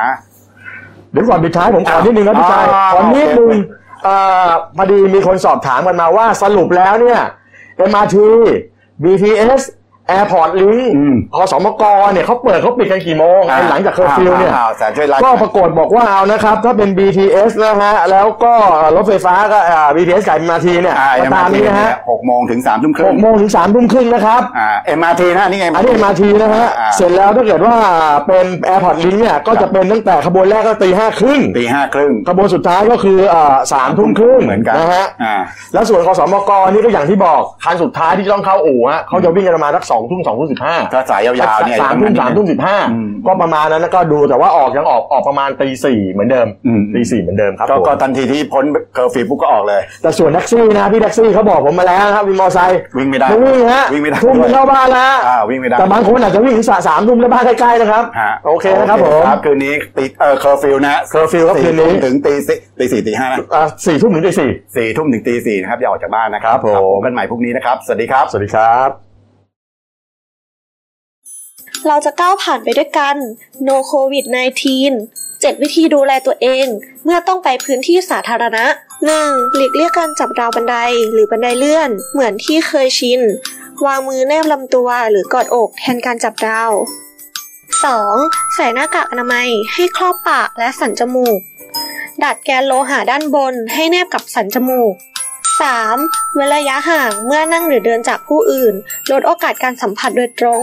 [1.12, 4.14] เดี๋ยวก่อนปิดท้ายผมขอนิดนึงนะพี่ชายอ๋อขอนิดนึงโอเคเอ่
[4.46, 7.20] อพอดีมีคนสอบถามกันมาว่าสรุปแล้วเนี่ย
[7.90, 8.16] MRT
[9.02, 9.62] BTS
[10.16, 18.52] Airport Link อืมขสมกเนี่ยเขาเปิดเขาปิดกันกี่โมงไอ้หลังจากเคอร์ฟิวเนี่ยอ้าวแสนช่วยไล่ก็ปรากฏบอกว่าเอานะครับ ถ้าเป็น BTS นะฮะ แล้วก็
[18.96, 24.68] รถไฟฟ้าก็อ่า BTS กับ MRT เนี่ยอ่าก็ตามนี้นะฮะหกโมงถึงสามทุ่มครึ่หงกโมงถึงสามทุ่มครึ่งนะครับอ่า
[24.98, 27.74] MRT นะนี่ไงอันนี้ MRT นะฮะอ่าเสร็จแล้วถ้าเกิดว่า
[28.26, 35.36] เป็น Airport Link เนี่ยก็จะเป็นตั้งแต่ขบวนแรกก็ตีห้าครึ่งตีห้าครึ่งขบวนสุดท้ายก็คืออ่าสามทุ่มครึ่งเหมือนกันนะฮะอ่า
[35.72, 69.07] แล้วส่วนคสมกนี่ก็อย่างที่บอกคันสุดท้ายที่ต้องเข้าอู่ฮะเขาจะวิ่งกันประมาณสักสององทุ่มสองทุ่มสิบห้าถ้าสายยาวๆเนี่ยสามทุ่มสามทุ่มสิบห้าอืมก็ประมาณนั้นแล้วก็ดูแต่ว่าออกยังออกออกประมาณตีสี่เหมือนเดิมอืมตีสี่เหมือนเดิมครับก็ผมก็ทันทีที่พ้นเคอร์ฟิวปุ๊บก็ออกเลย แต่ส่วนแท็กซี่นะพี่แท็กซี่เขาบอกผมมาแล้วนะครับวินมอเตอร์ไซค์วิ่งไม่ได้ไม่วิ่งฮะวิ่งไม่ได้ทุ่มหนึ่งเข้าบ้านแล้วอ่าวิ่งไม่ได้แต่บางคนอาจจะวิ่งถึงสามทุ่มแล้วบ้านใกล้ๆนะครับฮะโอเคนะครับผมครับคืนนี้ตีเอ่อเคอร์ฟิวนะเคอร์ฟิวครับคืนนี้สี่ทุ่มถึงตีสี่ตีสี่ตีห้านะอ่าสี่ทุ่มถึงตีสี่สี่ทุ่มถึงตีสี่นะครับอย่าออกจากบ้านนะครับครับผมพบกันใหม่พรุ่งนี้นะครับ สวัสดีครับ สวัสดีครับ
[71.86, 73.16] เราจะก้าวผ่านไปด้วยกัน
[73.66, 74.24] No COVID
[74.84, 76.66] 19 7 วิธีดูแลตัวเอง
[77.04, 78.64] เมื่อต้องไปพื้นที่สาธารณะ
[79.10, 79.54] 1.
[79.54, 80.76] หลีกเลี่ยงการจับราวบันได
[81.12, 83.20] หรือบันไดเลื่อน เหมือนที่เคยชิน
[83.86, 86.72] วางมือแนบลำตัวหรือกอดอกแทนการจับราว
[87.82, 88.54] 2.
[88.54, 91.40] ใส่หน้ากากอนามัยให้ครอบปากและสันจมูก
[92.22, 94.94] ดัดแกนโลหะด้านบนให้แนบกับสันจมูก
[95.64, 96.34] 3.
[96.34, 98.74] เว้นระยะห่างเมื่อนั่งหรือเดินจากผู้อื่น
[99.10, 100.62] ลดโอกาสการสัมผัสโดยตรง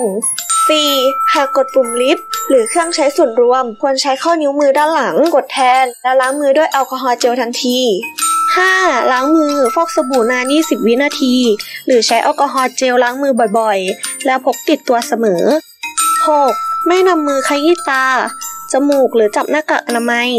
[0.74, 1.34] 4.
[1.34, 7.80] หากกดปุ่มลิฟต์หรือเครื่องใช้ส่วนรวม ควรใช้ข้อนิ้วมือด้านหลังกดแทน และล้างมือด้วยแอลกอฮอล์เจลทันที
[8.46, 9.12] 5.
[9.12, 11.36] ล้างมือฟอกสบู่นาน 20 วินาที
[11.86, 15.44] หรือใช้แอลกอฮอล์เจลล้างมือบ่อยๆ แล้วพกติดตัวเสมอ
[16.16, 16.88] 6.
[16.88, 18.06] ไม่นำมือขยี้ตา
[18.72, 20.30] จมูกหรือจับหน้ากากอนามัย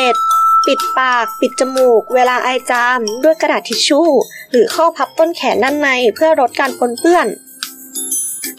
[0.00, 0.66] 7.
[0.66, 4.08] ปิดปาก ปิดจมูก เวลาไอจาม ด้วยกระดาษทิชชู่
[4.50, 7.26] หรือข้อพับต้นแขนด้านในเพื่อลดการปนเปื้อน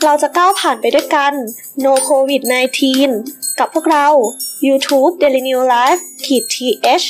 [0.05, 1.33] เราจะก้าวผ่านไปด้วยกัน
[1.83, 2.41] No COVID
[2.99, 4.07] 19 กับพวกเรา
[4.67, 7.05] YouTube Daily New Life ขีด th